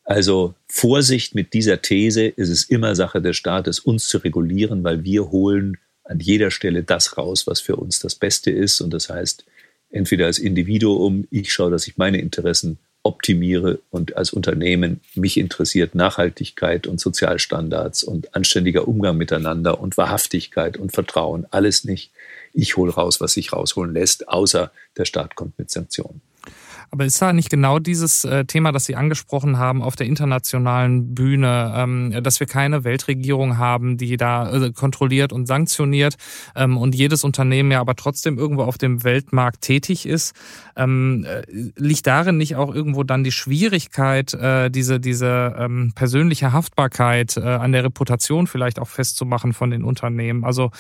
Also 0.05 0.53
Vorsicht 0.69 1.35
mit 1.35 1.55
dieser 1.55 1.81
These, 1.81 2.31
es 2.37 2.51
ist 2.51 2.71
immer 2.71 2.95
Sache 2.95 3.23
des 3.23 3.39
Staates, 3.39 3.79
uns 3.79 4.07
zu 4.07 4.19
regulieren, 4.19 4.85
weil 4.85 5.03
wir 5.03 5.31
holen 5.31 5.79
an 6.09 6.21
jeder 6.21 6.51
Stelle 6.51 6.83
das 6.83 7.19
raus, 7.19 7.47
was 7.47 7.61
für 7.61 7.77
uns 7.77 7.99
das 8.01 8.15
Beste 8.15 8.51
ist. 8.51 8.81
Und 8.81 8.93
das 8.93 9.09
heißt, 9.09 9.45
entweder 9.91 10.27
als 10.27 10.39
Individuum, 10.39 11.27
ich 11.31 11.53
schaue, 11.53 11.71
dass 11.71 11.87
ich 11.87 11.97
meine 11.97 12.19
Interessen 12.21 12.79
optimiere 13.03 13.79
und 13.91 14.17
als 14.17 14.33
Unternehmen 14.33 15.01
mich 15.15 15.39
interessiert 15.39 15.95
Nachhaltigkeit 15.95 16.87
und 16.87 17.01
Sozialstandards 17.01 18.03
und 18.03 18.35
anständiger 18.35 18.89
Umgang 18.89 19.17
miteinander 19.17 19.81
und 19.81 19.97
Wahrhaftigkeit 19.97 20.77
und 20.77 20.93
Vertrauen, 20.93 21.47
alles 21.51 21.85
nicht. 21.85 22.11
Ich 22.53 22.77
hole 22.77 22.93
raus, 22.93 23.21
was 23.21 23.33
sich 23.33 23.53
rausholen 23.53 23.95
lässt, 23.95 24.29
außer 24.29 24.73
der 24.97 25.05
Staat 25.05 25.37
kommt 25.37 25.59
mit 25.59 25.71
Sanktionen. 25.71 26.21
Aber 26.91 27.05
ist 27.05 27.21
da 27.21 27.33
nicht 27.33 27.51
genau 27.51 27.79
dieses 27.79 28.25
äh, 28.25 28.45
Thema, 28.47 28.73
das 28.73 28.87
Sie 28.87 28.97
angesprochen 28.97 29.59
haben 29.59 29.83
auf 29.83 29.95
der 29.95 30.07
internationalen 30.07 31.15
Bühne, 31.15 31.73
ähm, 31.77 32.23
dass 32.23 32.41
wir 32.41 32.47
keine 32.47 32.85
Weltregierung 32.85 33.59
haben, 33.59 33.99
die 33.99 34.17
da 34.17 34.51
äh, 34.51 34.73
kontrolliert 34.73 35.33
und 35.33 35.47
sanktioniert 35.47 36.17
ähm, 36.57 36.79
und 36.79 36.95
jedes 36.95 37.25
Unternehmen 37.25 37.71
ja 37.71 37.81
aber 37.81 37.95
trotzdem 37.95 38.39
irgendwo 38.39 38.63
auf 38.63 38.79
dem 38.79 39.05
Weltmarkt 39.05 39.61
tätig 39.61 40.07
ist? 40.07 40.35
Ähm, 40.77 41.27
äh, 41.29 41.43
liegt 41.77 42.07
darin 42.07 42.39
nicht 42.39 42.57
auch 42.57 42.75
irgendwo 42.75 43.03
dann 43.03 43.25
die 43.25 43.33
Schwierigkeit, 43.33 44.37
diese, 44.71 45.01
diese 45.01 45.69
persönliche 45.95 46.53
Haftbarkeit 46.53 47.37
an 47.39 47.73
der 47.73 47.85
Reputation 47.85 48.47
vielleicht 48.47 48.79
auch 48.79 48.89
festzumachen 48.89 49.53
von 49.53 49.71
den 49.71 49.85
Unternehmen? 49.85 50.45
Also 50.45 50.71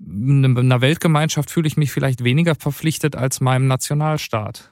einer 0.00 0.80
Weltgemeinschaft 0.80 1.50
fühle 1.50 1.66
ich 1.66 1.76
mich 1.76 1.92
vielleicht 1.92 2.24
weniger 2.24 2.54
verpflichtet 2.54 3.16
als 3.16 3.40
meinem 3.40 3.66
Nationalstaat. 3.66 4.71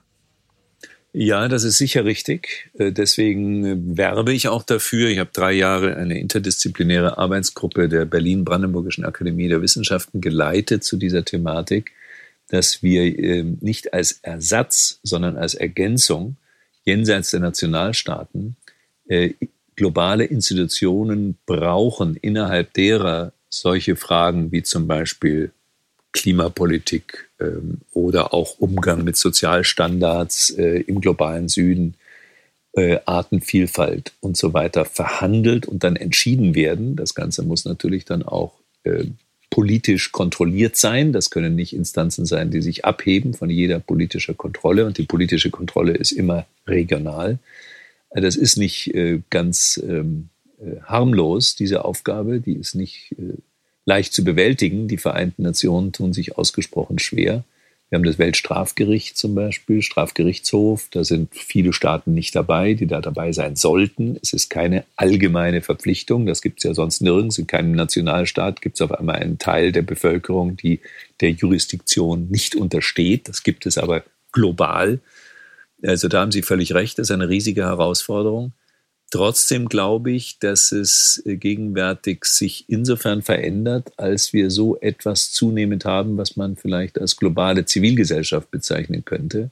Ja, 1.12 1.49
das 1.49 1.64
ist 1.64 1.79
sicher 1.79 2.05
richtig. 2.05 2.70
Äh, 2.75 2.92
deswegen 2.92 3.64
äh, 3.64 3.96
werbe 3.96 4.33
ich 4.33 4.49
auch 4.49 4.62
dafür. 4.62 5.09
Ich 5.09 5.18
habe 5.18 5.31
drei 5.33 5.53
Jahre 5.53 5.96
eine 5.96 6.20
interdisziplinäre 6.20 7.18
Arbeitsgruppe 7.18 7.88
der 7.88 8.05
Berlin-Brandenburgischen 8.05 9.05
Akademie 9.05 9.49
der 9.49 9.61
Wissenschaften 9.61 10.20
geleitet 10.20 10.85
zu 10.85 10.96
dieser 10.96 11.25
Thematik, 11.25 11.92
dass 12.49 12.83
wir 12.83 13.03
ähm, 13.18 13.59
nicht 13.61 13.92
als 13.92 14.20
Ersatz, 14.23 15.01
sondern 15.03 15.37
als 15.37 15.55
Ergänzung 15.55 16.37
jenseits 16.85 17.33
der 17.33 17.40
Nationalstaaten 17.40 18.57
äh, 19.09 19.31
globale 19.75 20.25
Institutionen 20.25 21.38
brauchen, 21.44 22.14
innerhalb 22.16 22.73
derer 22.75 23.33
solche 23.49 23.96
Fragen 23.96 24.53
wie 24.53 24.62
zum 24.62 24.87
Beispiel 24.87 25.51
Klimapolitik 26.12 27.31
ähm, 27.40 27.79
oder 27.92 28.35
auch 28.35 28.59
Umgang 28.59 29.05
mit 29.05 29.16
Sozialstandards 29.16 30.51
äh, 30.51 30.81
im 30.81 31.01
globalen 31.01 31.49
Süden, 31.49 31.94
äh, 32.73 32.99
Artenvielfalt 33.05 34.12
und 34.20 34.37
so 34.37 34.53
weiter 34.53 34.85
verhandelt 34.85 35.66
und 35.66 35.85
dann 35.85 35.96
entschieden 35.96 36.55
werden. 36.55 36.96
Das 36.96 37.14
Ganze 37.14 37.42
muss 37.42 37.64
natürlich 37.64 38.05
dann 38.05 38.23
auch 38.23 38.55
äh, 38.85 39.05
politisch 39.51 40.12
kontrolliert 40.12 40.77
sein. 40.77 41.12
Das 41.12 41.31
können 41.31 41.57
nicht 41.57 41.75
Instanzen 41.75 42.25
sein, 42.25 42.51
die 42.51 42.62
sich 42.62 42.85
abheben 42.85 43.35
von 43.35 43.51
jeder 43.51 43.81
politischer 43.81 44.35
Kontrolle. 44.35 44.87
Und 44.87 44.99
die 44.99 45.05
politische 45.05 45.51
Kontrolle 45.51 45.92
ist 45.92 46.12
immer 46.12 46.46
regional. 46.66 47.38
Das 48.11 48.37
ist 48.37 48.57
nicht 48.57 48.94
äh, 48.94 49.20
ganz 49.31 49.81
ähm, 49.85 50.29
äh, 50.61 50.81
harmlos, 50.83 51.57
diese 51.57 51.85
Aufgabe. 51.85 52.40
Die 52.40 52.55
ist 52.55 52.75
nicht 52.75 53.12
äh, 53.18 53.35
leicht 53.85 54.12
zu 54.12 54.25
bewältigen. 54.25 54.88
Die 54.88 54.99
Vereinten 54.99 55.43
Nationen 55.43 55.93
tun 55.93 56.12
sich 56.12 56.37
ausgesprochen 56.37 56.99
schwer. 56.99 57.45
Wir 57.90 57.97
haben 57.97 58.05
das 58.05 58.19
Weltstrafgericht 58.19 59.19
zum 59.19 59.35
Beispiel, 59.35 59.83
Strafgerichtshof. 59.83 60.87
Da 60.93 61.03
sind 61.03 61.35
viele 61.35 61.73
Staaten 61.73 62.14
nicht 62.14 62.37
dabei, 62.37 62.75
die 62.75 62.87
da 62.87 63.01
dabei 63.01 63.33
sein 63.33 63.57
sollten. 63.57 64.16
Es 64.23 64.33
ist 64.33 64.49
keine 64.49 64.85
allgemeine 64.95 65.61
Verpflichtung. 65.61 66.25
Das 66.25 66.40
gibt 66.40 66.61
es 66.61 66.64
ja 66.64 66.73
sonst 66.73 67.01
nirgends. 67.01 67.38
In 67.38 67.49
keinem 67.49 67.73
Nationalstaat 67.73 68.62
gibt 68.62 68.77
es 68.77 68.83
auf 68.83 68.93
einmal 68.93 69.16
einen 69.16 69.38
Teil 69.38 69.73
der 69.73 69.83
Bevölkerung, 69.83 70.57
die 70.57 70.79
der 71.21 71.33
Jurisdiktion 71.33 72.29
nicht 72.31 72.55
untersteht. 72.55 73.29
Das 73.29 73.43
gibt 73.43 73.66
es 73.66 73.77
aber 73.77 74.05
global. 74.31 75.01
Also 75.83 76.07
da 76.07 76.21
haben 76.21 76.31
Sie 76.31 76.43
völlig 76.43 76.75
recht. 76.75 76.97
Das 76.97 77.09
ist 77.09 77.14
eine 77.14 77.29
riesige 77.29 77.62
Herausforderung. 77.62 78.53
Trotzdem 79.11 79.68
glaube 79.68 80.12
ich, 80.12 80.38
dass 80.38 80.70
es 80.70 81.20
äh, 81.27 81.37
gegenwärtig 81.37 82.25
sich 82.25 82.64
insofern 82.68 83.23
verändert, 83.23 83.92
als 83.96 84.33
wir 84.33 84.51
so 84.51 84.79
etwas 84.81 85.33
zunehmend 85.33 85.85
haben, 85.85 86.16
was 86.16 86.37
man 86.37 86.57
vielleicht 86.57 87.01
als 87.01 87.16
globale 87.16 87.64
Zivilgesellschaft 87.64 88.53
bezeichnen 88.53 89.05
könnte. 89.05 89.51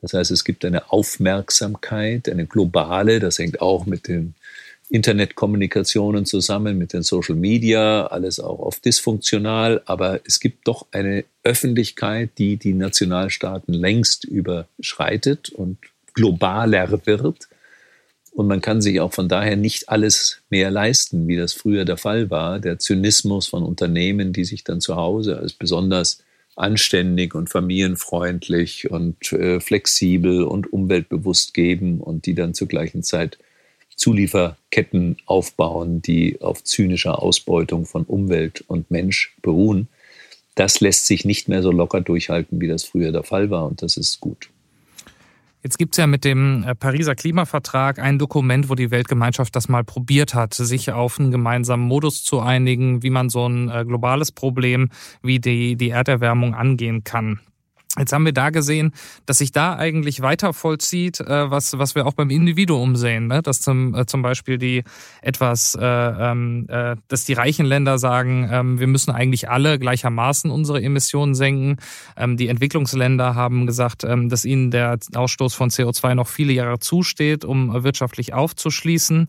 Das 0.00 0.14
heißt, 0.14 0.30
es 0.30 0.44
gibt 0.44 0.64
eine 0.64 0.90
Aufmerksamkeit, 0.90 2.28
eine 2.28 2.46
globale, 2.46 3.20
das 3.20 3.38
hängt 3.38 3.60
auch 3.60 3.84
mit 3.84 4.08
den 4.08 4.34
Internetkommunikationen 4.90 6.26
zusammen, 6.26 6.78
mit 6.78 6.92
den 6.92 7.02
Social 7.02 7.36
Media, 7.36 8.06
alles 8.06 8.38
auch 8.40 8.58
oft 8.58 8.84
dysfunktional, 8.84 9.82
aber 9.86 10.20
es 10.26 10.40
gibt 10.40 10.68
doch 10.68 10.86
eine 10.92 11.24
Öffentlichkeit, 11.42 12.30
die 12.38 12.56
die 12.56 12.74
Nationalstaaten 12.74 13.72
längst 13.72 14.24
überschreitet 14.24 15.48
und 15.50 15.78
globaler 16.12 16.90
wird 17.06 17.48
und 18.34 18.48
man 18.48 18.60
kann 18.60 18.82
sich 18.82 19.00
auch 19.00 19.12
von 19.12 19.28
daher 19.28 19.56
nicht 19.56 19.88
alles 19.88 20.42
mehr 20.50 20.70
leisten, 20.70 21.28
wie 21.28 21.36
das 21.36 21.52
früher 21.52 21.84
der 21.84 21.96
Fall 21.96 22.30
war. 22.30 22.58
Der 22.58 22.80
Zynismus 22.80 23.46
von 23.46 23.62
Unternehmen, 23.62 24.32
die 24.32 24.44
sich 24.44 24.64
dann 24.64 24.80
zu 24.80 24.96
Hause 24.96 25.38
als 25.38 25.52
besonders 25.52 26.18
anständig 26.56 27.36
und 27.36 27.48
familienfreundlich 27.48 28.90
und 28.90 29.32
äh, 29.32 29.60
flexibel 29.60 30.42
und 30.42 30.72
umweltbewusst 30.72 31.54
geben 31.54 32.00
und 32.00 32.26
die 32.26 32.34
dann 32.34 32.54
zur 32.54 32.66
gleichen 32.66 33.04
Zeit 33.04 33.38
Zulieferketten 33.94 35.16
aufbauen, 35.26 36.02
die 36.02 36.40
auf 36.40 36.64
zynischer 36.64 37.22
Ausbeutung 37.22 37.86
von 37.86 38.02
Umwelt 38.04 38.64
und 38.66 38.90
Mensch 38.90 39.36
beruhen. 39.42 39.86
Das 40.56 40.80
lässt 40.80 41.06
sich 41.06 41.24
nicht 41.24 41.48
mehr 41.48 41.62
so 41.62 41.70
locker 41.70 42.00
durchhalten, 42.00 42.60
wie 42.60 42.68
das 42.68 42.82
früher 42.82 43.12
der 43.12 43.22
Fall 43.22 43.50
war 43.50 43.66
und 43.66 43.80
das 43.80 43.96
ist 43.96 44.18
gut. 44.18 44.48
Jetzt 45.64 45.78
gibt's 45.78 45.96
ja 45.96 46.06
mit 46.06 46.24
dem 46.24 46.62
äh, 46.62 46.74
Pariser 46.74 47.14
Klimavertrag 47.14 47.98
ein 47.98 48.18
Dokument, 48.18 48.68
wo 48.68 48.74
die 48.74 48.90
Weltgemeinschaft 48.90 49.56
das 49.56 49.66
mal 49.66 49.82
probiert 49.82 50.34
hat, 50.34 50.52
sich 50.52 50.92
auf 50.92 51.18
einen 51.18 51.30
gemeinsamen 51.30 51.86
Modus 51.86 52.22
zu 52.22 52.40
einigen, 52.40 53.02
wie 53.02 53.08
man 53.08 53.30
so 53.30 53.48
ein 53.48 53.70
äh, 53.70 53.82
globales 53.86 54.30
Problem 54.30 54.90
wie 55.22 55.40
die, 55.40 55.76
die 55.76 55.88
Erderwärmung 55.88 56.54
angehen 56.54 57.02
kann. 57.02 57.40
Jetzt 57.96 58.12
haben 58.12 58.24
wir 58.24 58.32
da 58.32 58.50
gesehen, 58.50 58.92
dass 59.24 59.38
sich 59.38 59.52
da 59.52 59.76
eigentlich 59.76 60.20
weiter 60.20 60.52
vollzieht, 60.52 61.20
äh, 61.20 61.50
was, 61.50 61.78
was 61.78 61.94
wir 61.94 62.06
auch 62.06 62.14
beim 62.14 62.30
Individuum 62.30 62.96
sehen, 62.96 63.28
ne? 63.28 63.40
dass 63.40 63.60
zum, 63.60 63.94
äh, 63.94 64.04
zum 64.06 64.20
Beispiel 64.20 64.58
die 64.58 64.82
etwas, 65.22 65.76
äh, 65.80 65.84
ähm, 65.84 66.66
äh, 66.68 66.96
dass 67.06 67.24
die 67.24 67.34
reichen 67.34 67.66
Länder 67.66 67.98
sagen, 67.98 68.48
ähm, 68.50 68.80
wir 68.80 68.88
müssen 68.88 69.12
eigentlich 69.12 69.48
alle 69.48 69.78
gleichermaßen 69.78 70.50
unsere 70.50 70.82
Emissionen 70.82 71.36
senken. 71.36 71.76
Ähm, 72.16 72.36
die 72.36 72.48
Entwicklungsländer 72.48 73.36
haben 73.36 73.66
gesagt, 73.66 74.02
ähm, 74.02 74.28
dass 74.28 74.44
ihnen 74.44 74.72
der 74.72 74.98
Ausstoß 75.14 75.54
von 75.54 75.70
CO2 75.70 76.16
noch 76.16 76.28
viele 76.28 76.52
Jahre 76.52 76.80
zusteht, 76.80 77.44
um 77.44 77.84
wirtschaftlich 77.84 78.34
aufzuschließen. 78.34 79.28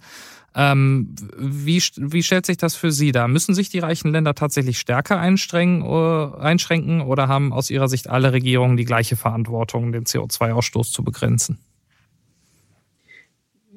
Ähm, 0.56 1.14
wie, 1.38 1.84
wie 1.98 2.24
stellt 2.24 2.46
sich 2.46 2.56
das 2.56 2.76
für 2.76 2.92
Sie 2.92 3.12
dar? 3.12 3.28
Müssen 3.28 3.54
sich 3.54 3.70
die 3.70 3.80
reichen 3.80 4.12
Länder 4.12 4.36
tatsächlich 4.36 4.80
stärker 4.80 5.18
uh, 5.18 6.38
einschränken 6.38 7.02
oder 7.02 7.28
haben 7.28 7.52
aus 7.52 7.70
Ihrer 7.70 7.90
Sicht 7.90 8.10
alle 8.10 8.32
Regierungen 8.32 8.78
die 8.78 8.86
gleiche 8.86 9.18
Verantwortung, 9.18 9.92
den 9.92 10.06
CO2-Ausstoß 10.06 10.92
zu 10.92 11.04
begrenzen? 11.04 11.60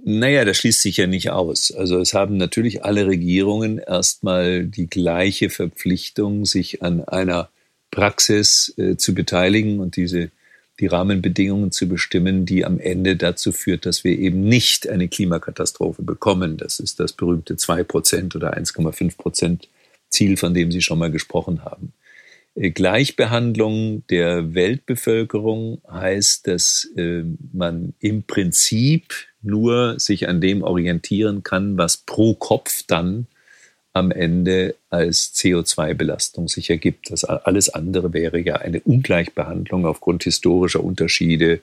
Naja, 0.05 0.45
das 0.45 0.59
schließt 0.59 0.81
sich 0.81 0.97
ja 0.99 1.09
nicht 1.09 1.31
aus. 1.31 1.73
Also 1.73 1.99
es 1.99 2.15
haben 2.15 2.37
natürlich 2.37 2.85
alle 2.85 3.09
Regierungen 3.09 3.79
erstmal 3.79 4.65
die 4.65 4.87
gleiche 4.87 5.51
Verpflichtung, 5.51 6.47
sich 6.47 6.83
an 6.83 7.03
einer 7.03 7.51
Praxis 7.91 8.73
äh, 8.79 8.97
zu 8.97 9.15
beteiligen 9.15 9.81
und 9.81 9.97
diese 9.97 10.31
die 10.81 10.87
Rahmenbedingungen 10.87 11.73
zu 11.73 11.89
bestimmen, 11.89 12.47
die 12.47 12.65
am 12.65 12.79
Ende 12.79 13.17
dazu 13.17 13.53
führt, 13.53 13.85
dass 13.87 14.05
wir 14.05 14.19
eben 14.19 14.41
nicht 14.41 14.89
eine 14.89 15.09
Klimakatastrophe 15.09 16.03
bekommen. 16.03 16.57
Das 16.57 16.79
ist 16.79 17.01
das 17.01 17.13
berühmte 17.13 17.55
2% 17.55 18.37
oder 18.37 18.57
1,5% 18.57 19.65
Ziel, 20.09 20.37
von 20.37 20.55
dem 20.55 20.71
Sie 20.71 20.81
schon 20.81 20.99
mal 20.99 21.11
gesprochen 21.11 21.65
haben. 21.65 21.93
Äh, 22.55 22.71
Gleichbehandlung 22.71 24.05
der 24.09 24.55
Weltbevölkerung 24.55 25.81
heißt, 25.91 26.47
dass 26.47 26.89
äh, 26.97 27.25
man 27.53 27.95
im 27.99 28.23
Prinzip 28.23 29.15
nur 29.43 29.99
sich 29.99 30.29
an 30.29 30.41
dem 30.41 30.63
orientieren 30.63 31.43
kann, 31.43 31.79
was 31.79 31.99
pro 31.99 32.35
Kopf 32.35 32.83
dann 32.87 33.27
am 33.93 34.11
Ende 34.11 34.77
als 34.91 35.35
CO2-Belastung 35.35 36.49
sich 36.49 36.71
ergibt. 36.71 37.11
Das 37.11 37.25
alles 37.25 37.69
andere 37.69 38.13
wäre 38.13 38.39
ja 38.39 38.57
eine 38.57 38.81
Ungleichbehandlung 38.81 39.87
aufgrund 39.87 40.25
historischer 40.25 40.83
Unterschiede, 40.83 41.61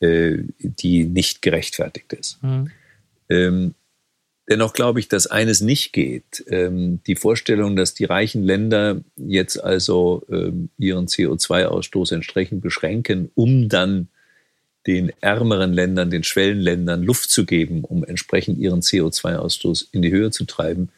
äh, 0.00 0.38
die 0.58 1.04
nicht 1.04 1.42
gerechtfertigt 1.42 2.12
ist. 2.12 2.42
Mhm. 2.42 2.70
Ähm, 3.28 3.74
dennoch 4.48 4.72
glaube 4.72 5.00
ich, 5.00 5.08
dass 5.08 5.26
eines 5.26 5.60
nicht 5.60 5.92
geht. 5.92 6.44
Ähm, 6.48 7.00
die 7.06 7.16
Vorstellung, 7.16 7.76
dass 7.76 7.94
die 7.94 8.04
reichen 8.04 8.42
Länder 8.42 9.00
jetzt 9.16 9.62
also 9.62 10.24
ähm, 10.30 10.68
ihren 10.78 11.06
CO2-Ausstoß 11.06 12.14
entsprechend 12.14 12.60
beschränken, 12.60 13.30
um 13.34 13.68
dann 13.68 14.08
den 14.86 15.12
ärmeren 15.20 15.72
Ländern, 15.72 16.10
den 16.10 16.24
Schwellenländern 16.24 17.02
Luft 17.04 17.30
zu 17.30 17.46
geben, 17.46 17.84
um 17.84 18.04
entsprechend 18.04 18.58
ihren 18.58 18.80
CO2-Ausstoß 18.80 19.86
in 19.92 20.02
die 20.02 20.10
Höhe 20.10 20.32
zu 20.32 20.44
treiben, 20.44 20.88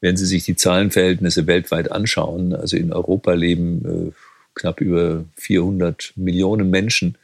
wenn 0.00 0.16
Sie 0.16 0.26
sich 0.26 0.44
die 0.44 0.56
Zahlenverhältnisse 0.56 1.46
weltweit 1.46 1.90
anschauen, 1.90 2.52
also 2.54 2.76
in 2.76 2.92
Europa 2.92 3.32
leben 3.32 4.12
äh, 4.12 4.12
knapp 4.54 4.80
über 4.80 5.24
400 5.36 6.12
Millionen 6.16 6.70
Menschen. 6.70 7.16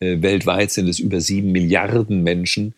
Äh, 0.00 0.20
weltweit 0.22 0.70
sind 0.70 0.88
es 0.88 0.98
über 0.98 1.20
sieben 1.20 1.52
Milliarden 1.52 2.22
Menschen. 2.22 2.74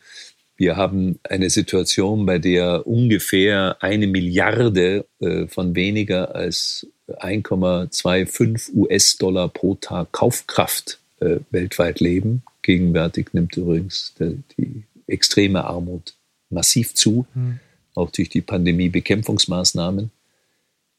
Wir 0.56 0.76
haben 0.76 1.18
eine 1.24 1.50
Situation, 1.50 2.26
bei 2.26 2.38
der 2.38 2.86
ungefähr 2.86 3.76
eine 3.80 4.06
Milliarde 4.06 5.04
äh, 5.20 5.46
von 5.46 5.74
weniger 5.74 6.34
als 6.34 6.86
1,25 7.08 8.74
US-Dollar 8.74 9.48
pro 9.48 9.74
Tag 9.74 10.12
Kaufkraft 10.12 11.00
äh, 11.20 11.38
weltweit 11.50 12.00
leben. 12.00 12.42
Gegenwärtig 12.62 13.28
nimmt 13.32 13.56
übrigens 13.56 14.14
die, 14.18 14.42
die 14.56 14.82
extreme 15.06 15.64
Armut 15.64 16.14
massiv 16.50 16.94
zu, 16.94 17.26
mhm. 17.34 17.58
Auch 17.94 18.10
durch 18.10 18.28
die 18.28 18.40
Pandemie-Bekämpfungsmaßnahmen. 18.40 20.10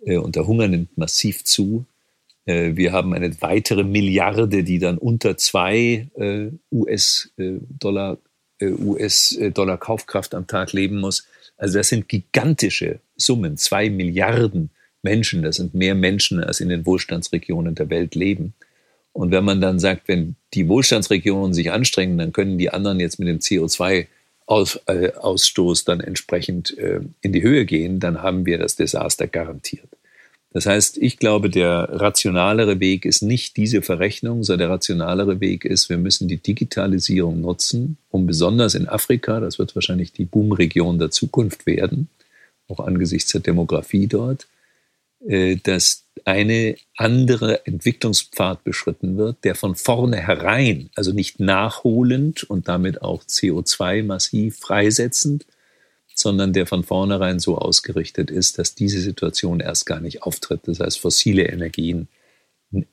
Äh, 0.05 0.17
und 0.17 0.35
der 0.35 0.47
Hunger 0.47 0.67
nimmt 0.67 0.97
massiv 0.97 1.43
zu. 1.43 1.85
Äh, 2.45 2.75
wir 2.75 2.91
haben 2.91 3.13
eine 3.13 3.41
weitere 3.41 3.83
Milliarde, 3.83 4.63
die 4.63 4.79
dann 4.79 4.97
unter 4.97 5.37
zwei 5.37 6.07
äh, 6.15 6.47
US-Dollar 6.71 8.17
US-Dollar 8.61 9.77
Kaufkraft 9.77 10.33
am 10.33 10.47
Tag 10.47 10.71
leben 10.71 11.01
muss. 11.01 11.27
Also 11.57 11.77
das 11.77 11.89
sind 11.89 12.07
gigantische 12.07 12.99
Summen, 13.17 13.57
zwei 13.57 13.89
Milliarden 13.89 14.69
Menschen, 15.01 15.43
das 15.43 15.57
sind 15.57 15.73
mehr 15.73 15.93
Menschen, 15.93 16.41
als 16.41 16.61
in 16.61 16.69
den 16.69 16.85
Wohlstandsregionen 16.85 17.75
der 17.75 17.89
Welt 17.89 18.15
leben. 18.15 18.53
Und 19.11 19.31
wenn 19.31 19.45
man 19.45 19.61
dann 19.61 19.79
sagt, 19.79 20.07
wenn 20.07 20.35
die 20.53 20.67
Wohlstandsregionen 20.67 21.53
sich 21.53 21.71
anstrengen, 21.71 22.17
dann 22.17 22.33
können 22.33 22.57
die 22.57 22.69
anderen 22.69 22.99
jetzt 22.99 23.19
mit 23.19 23.27
dem 23.27 23.39
CO2-Ausstoß 24.47 25.81
äh, 25.81 25.85
dann 25.85 25.99
entsprechend 25.99 26.77
äh, 26.77 27.01
in 27.21 27.33
die 27.33 27.43
Höhe 27.43 27.65
gehen, 27.65 27.99
dann 27.99 28.21
haben 28.21 28.45
wir 28.45 28.57
das 28.57 28.75
Desaster 28.75 29.27
garantiert. 29.27 29.89
Das 30.51 30.65
heißt, 30.65 30.97
ich 30.99 31.17
glaube, 31.17 31.49
der 31.49 31.89
rationalere 31.91 32.79
Weg 32.79 33.03
ist 33.03 33.21
nicht 33.21 33.57
diese 33.57 33.81
Verrechnung, 33.81 34.43
sondern 34.43 34.69
der 34.69 34.75
rationalere 34.75 35.41
Weg 35.41 35.65
ist, 35.65 35.89
wir 35.89 35.97
müssen 35.97 36.29
die 36.29 36.37
Digitalisierung 36.37 37.41
nutzen, 37.41 37.97
um 38.09 38.25
besonders 38.25 38.73
in 38.73 38.87
Afrika, 38.87 39.41
das 39.41 39.59
wird 39.59 39.75
wahrscheinlich 39.75 40.13
die 40.13 40.23
Boomregion 40.23 40.97
der 40.97 41.11
Zukunft 41.11 41.65
werden, 41.65 42.07
auch 42.69 42.79
angesichts 42.79 43.33
der 43.33 43.41
Demografie 43.41 44.07
dort, 44.07 44.47
dass 45.63 46.05
eine 46.23 46.75
andere 46.95 47.65
Entwicklungspfad 47.65 48.63
beschritten 48.63 49.17
wird, 49.17 49.43
der 49.43 49.55
von 49.55 49.75
vornherein, 49.75 50.89
also 50.95 51.11
nicht 51.11 51.39
nachholend 51.39 52.43
und 52.43 52.67
damit 52.67 53.01
auch 53.01 53.23
CO2 53.23 54.03
massiv 54.03 54.57
freisetzend, 54.57 55.45
sondern 56.15 56.53
der 56.53 56.65
von 56.65 56.83
vornherein 56.83 57.39
so 57.39 57.57
ausgerichtet 57.57 58.31
ist, 58.31 58.57
dass 58.57 58.75
diese 58.75 59.01
Situation 59.01 59.59
erst 59.59 59.85
gar 59.85 59.99
nicht 59.99 60.23
auftritt. 60.23 60.61
Das 60.65 60.79
heißt, 60.79 60.99
fossile 60.99 61.43
Energien 61.43 62.07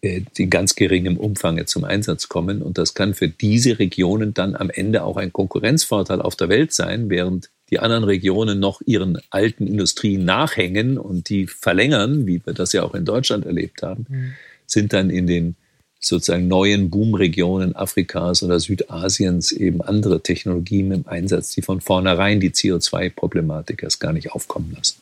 äh, 0.01 0.23
in 0.37 0.51
ganz 0.51 0.75
geringem 0.75 1.17
Umfang 1.17 1.65
zum 1.67 1.85
Einsatz 1.85 2.29
kommen. 2.29 2.63
Und 2.63 2.79
das 2.79 2.95
kann 2.95 3.15
für 3.15 3.29
diese 3.29 3.79
Regionen 3.79 4.35
dann 4.35 4.57
am 4.57 4.71
Ende 4.71 5.05
auch 5.05 5.17
ein 5.17 5.33
Konkurrenzvorteil 5.33 6.21
auf 6.21 6.35
der 6.35 6.49
Welt 6.49 6.73
sein, 6.73 7.09
während 7.09 7.51
die 7.73 7.81
anderen 7.81 8.05
Regionen 8.05 8.61
noch 8.61 8.83
ihren 8.85 9.19
alten 9.31 9.67
Industrien 9.67 10.27
nachhängen 10.27 10.99
und 10.99 11.31
die 11.31 11.47
verlängern, 11.47 12.27
wie 12.27 12.45
wir 12.45 12.53
das 12.53 12.75
ja 12.75 12.83
auch 12.83 12.95
in 12.95 13.07
Deutschland 13.07 13.47
erlebt 13.47 13.83
haben, 13.83 14.07
mhm. 14.09 14.33
sind 14.67 14.93
dann 14.93 15.09
in 15.09 15.27
den 15.27 15.57
sozusagen 15.99 16.49
neuen 16.49 16.91
Boomregionen 16.91 17.75
Afrikas 17.75 18.43
oder 18.43 18.61
Südasiens 18.61 19.53
eben 19.53 19.81
andere 19.81 20.21
Technologien 20.21 20.93
im 20.93 21.07
Einsatz, 21.07 21.55
die 21.55 21.63
von 21.63 21.81
vornherein 21.81 22.41
die 22.41 22.51
CO2-Problematik 22.51 23.83
erst 23.83 24.01
gar 24.01 24.13
nicht 24.13 24.33
aufkommen 24.33 24.75
lassen. 24.77 24.97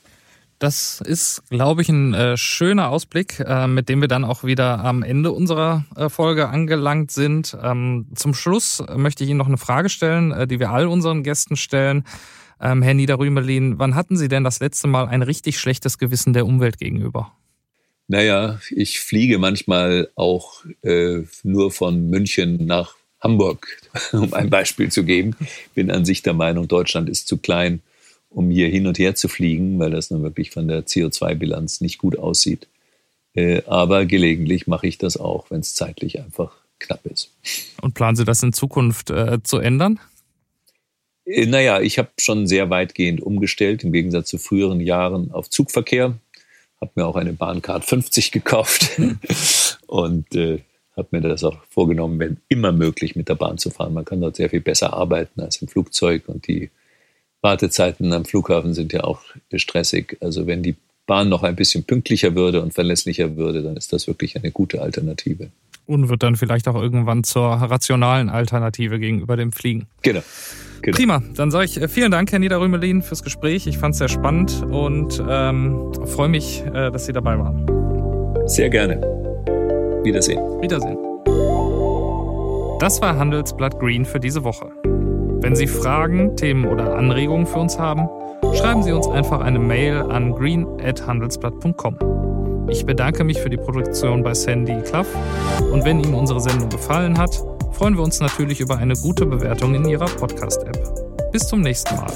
Das 0.60 1.00
ist, 1.00 1.42
glaube 1.48 1.80
ich, 1.82 1.88
ein 1.88 2.12
äh, 2.14 2.36
schöner 2.36 2.90
Ausblick, 2.90 3.40
äh, 3.40 3.66
mit 3.66 3.88
dem 3.88 4.02
wir 4.02 4.08
dann 4.08 4.24
auch 4.24 4.44
wieder 4.44 4.84
am 4.84 5.02
Ende 5.02 5.32
unserer 5.32 5.86
äh, 5.96 6.08
Folge 6.10 6.50
angelangt 6.50 7.10
sind. 7.10 7.56
Ähm, 7.60 8.08
zum 8.14 8.34
Schluss 8.34 8.84
möchte 8.94 9.24
ich 9.24 9.30
Ihnen 9.30 9.38
noch 9.38 9.48
eine 9.48 9.56
Frage 9.56 9.88
stellen, 9.88 10.32
äh, 10.32 10.46
die 10.46 10.60
wir 10.60 10.70
all 10.70 10.86
unseren 10.86 11.22
Gästen 11.22 11.56
stellen. 11.56 12.04
Ähm, 12.60 12.82
Herr 12.82 12.94
Niederrümelin, 12.94 13.78
wann 13.78 13.94
hatten 13.94 14.16
Sie 14.16 14.28
denn 14.28 14.44
das 14.44 14.60
letzte 14.60 14.86
Mal 14.86 15.08
ein 15.08 15.22
richtig 15.22 15.58
schlechtes 15.58 15.98
Gewissen 15.98 16.32
der 16.32 16.46
Umwelt 16.46 16.78
gegenüber? 16.78 17.32
Naja, 18.06 18.60
ich 18.70 19.00
fliege 19.00 19.38
manchmal 19.38 20.10
auch 20.16 20.64
äh, 20.82 21.22
nur 21.42 21.70
von 21.70 22.10
München 22.10 22.66
nach 22.66 22.94
Hamburg, 23.20 23.80
um 24.12 24.34
ein 24.34 24.50
Beispiel 24.50 24.90
zu 24.90 25.04
geben. 25.04 25.36
Bin 25.74 25.90
an 25.90 26.04
sich 26.04 26.22
der 26.22 26.34
Meinung, 26.34 26.68
Deutschland 26.68 27.08
ist 27.08 27.28
zu 27.28 27.38
klein, 27.38 27.80
um 28.28 28.50
hier 28.50 28.68
hin 28.68 28.86
und 28.86 28.98
her 28.98 29.14
zu 29.14 29.28
fliegen, 29.28 29.78
weil 29.78 29.90
das 29.90 30.10
nun 30.10 30.22
wirklich 30.22 30.50
von 30.50 30.68
der 30.68 30.86
CO2-Bilanz 30.86 31.80
nicht 31.80 31.98
gut 31.98 32.18
aussieht. 32.18 32.66
Äh, 33.34 33.62
aber 33.66 34.06
gelegentlich 34.06 34.66
mache 34.66 34.86
ich 34.86 34.98
das 34.98 35.16
auch, 35.16 35.50
wenn 35.50 35.60
es 35.60 35.74
zeitlich 35.74 36.18
einfach 36.18 36.52
knapp 36.80 37.06
ist. 37.06 37.30
Und 37.80 37.94
planen 37.94 38.16
Sie 38.16 38.24
das 38.24 38.42
in 38.42 38.52
Zukunft 38.52 39.10
äh, 39.10 39.42
zu 39.42 39.58
ändern? 39.58 40.00
Äh, 41.30 41.46
naja, 41.46 41.80
ich 41.80 41.98
habe 41.98 42.10
schon 42.18 42.46
sehr 42.46 42.70
weitgehend 42.70 43.20
umgestellt, 43.20 43.84
im 43.84 43.92
Gegensatz 43.92 44.28
zu 44.28 44.38
früheren 44.38 44.80
Jahren 44.80 45.30
auf 45.32 45.48
Zugverkehr 45.50 46.16
habe 46.80 46.92
mir 46.94 47.06
auch 47.06 47.16
eine 47.16 47.32
Bahncard 47.32 47.84
50 47.84 48.32
gekauft 48.32 48.98
und 49.86 50.34
äh, 50.34 50.60
habe 50.96 51.08
mir 51.12 51.20
das 51.20 51.44
auch 51.44 51.58
vorgenommen, 51.68 52.18
wenn 52.18 52.38
immer 52.48 52.72
möglich 52.72 53.16
mit 53.16 53.28
der 53.28 53.34
Bahn 53.34 53.58
zu 53.58 53.70
fahren. 53.70 53.94
Man 53.94 54.04
kann 54.04 54.20
dort 54.20 54.36
sehr 54.36 54.50
viel 54.50 54.60
besser 54.60 54.92
arbeiten 54.92 55.40
als 55.40 55.60
im 55.62 55.68
Flugzeug 55.68 56.28
und 56.28 56.46
die 56.48 56.70
Wartezeiten 57.42 58.12
am 58.12 58.24
Flughafen 58.24 58.74
sind 58.74 58.92
ja 58.92 59.04
auch 59.04 59.22
stressig. 59.54 60.16
Also 60.20 60.46
wenn 60.46 60.62
die 60.62 60.76
Bahn 61.06 61.28
noch 61.28 61.42
ein 61.42 61.56
bisschen 61.56 61.84
pünktlicher 61.84 62.34
würde 62.34 62.62
und 62.62 62.74
verlässlicher 62.74 63.36
würde, 63.36 63.62
dann 63.62 63.76
ist 63.76 63.92
das 63.92 64.06
wirklich 64.06 64.36
eine 64.36 64.50
gute 64.50 64.82
Alternative 64.82 65.50
und 65.86 66.08
wird 66.08 66.22
dann 66.22 66.36
vielleicht 66.36 66.68
auch 66.68 66.80
irgendwann 66.80 67.24
zur 67.24 67.46
rationalen 67.46 68.28
Alternative 68.28 69.00
gegenüber 69.00 69.36
dem 69.36 69.50
Fliegen. 69.50 69.88
Genau. 70.02 70.22
Genau. 70.82 70.96
Prima, 70.96 71.22
dann 71.34 71.50
sage 71.50 71.66
ich 71.66 71.80
äh, 71.80 71.88
vielen 71.88 72.10
Dank, 72.10 72.32
Herr 72.32 72.38
Niederrümelin, 72.38 73.02
fürs 73.02 73.22
Gespräch. 73.22 73.66
Ich 73.66 73.78
fand 73.78 73.92
es 73.92 73.98
sehr 73.98 74.08
spannend 74.08 74.64
und 74.70 75.22
ähm, 75.28 75.92
freue 76.06 76.28
mich, 76.28 76.64
äh, 76.66 76.90
dass 76.90 77.06
Sie 77.06 77.12
dabei 77.12 77.38
waren. 77.38 77.66
Sehr 78.46 78.70
gerne. 78.70 79.00
Wiedersehen. 80.02 80.40
Wiedersehen. 80.60 80.96
Das 82.80 83.00
war 83.02 83.18
Handelsblatt 83.18 83.78
Green 83.78 84.04
für 84.04 84.18
diese 84.18 84.42
Woche. 84.42 84.70
Wenn 85.42 85.54
Sie 85.54 85.66
Fragen, 85.66 86.36
Themen 86.36 86.66
oder 86.66 86.96
Anregungen 86.96 87.46
für 87.46 87.58
uns 87.58 87.78
haben, 87.78 88.08
schreiben 88.54 88.82
Sie 88.82 88.92
uns 88.92 89.08
einfach 89.08 89.40
eine 89.40 89.58
Mail 89.58 90.02
an 90.02 90.32
green@handelsblatt.com. 90.32 92.68
Ich 92.70 92.86
bedanke 92.86 93.24
mich 93.24 93.40
für 93.40 93.50
die 93.50 93.56
Produktion 93.56 94.22
bei 94.22 94.32
Sandy 94.32 94.80
Cluff 94.82 95.08
und 95.72 95.84
wenn 95.84 96.00
Ihnen 96.00 96.14
unsere 96.14 96.40
Sendung 96.40 96.68
gefallen 96.68 97.18
hat, 97.18 97.42
freuen 97.72 97.96
wir 97.96 98.02
uns 98.02 98.20
natürlich 98.20 98.60
über 98.60 98.78
eine 98.78 98.94
gute 98.94 99.26
Bewertung 99.26 99.74
in 99.74 99.84
Ihrer 99.86 100.06
Podcast-App. 100.06 101.32
Bis 101.32 101.46
zum 101.46 101.60
nächsten 101.60 101.94
Mal. 101.96 102.12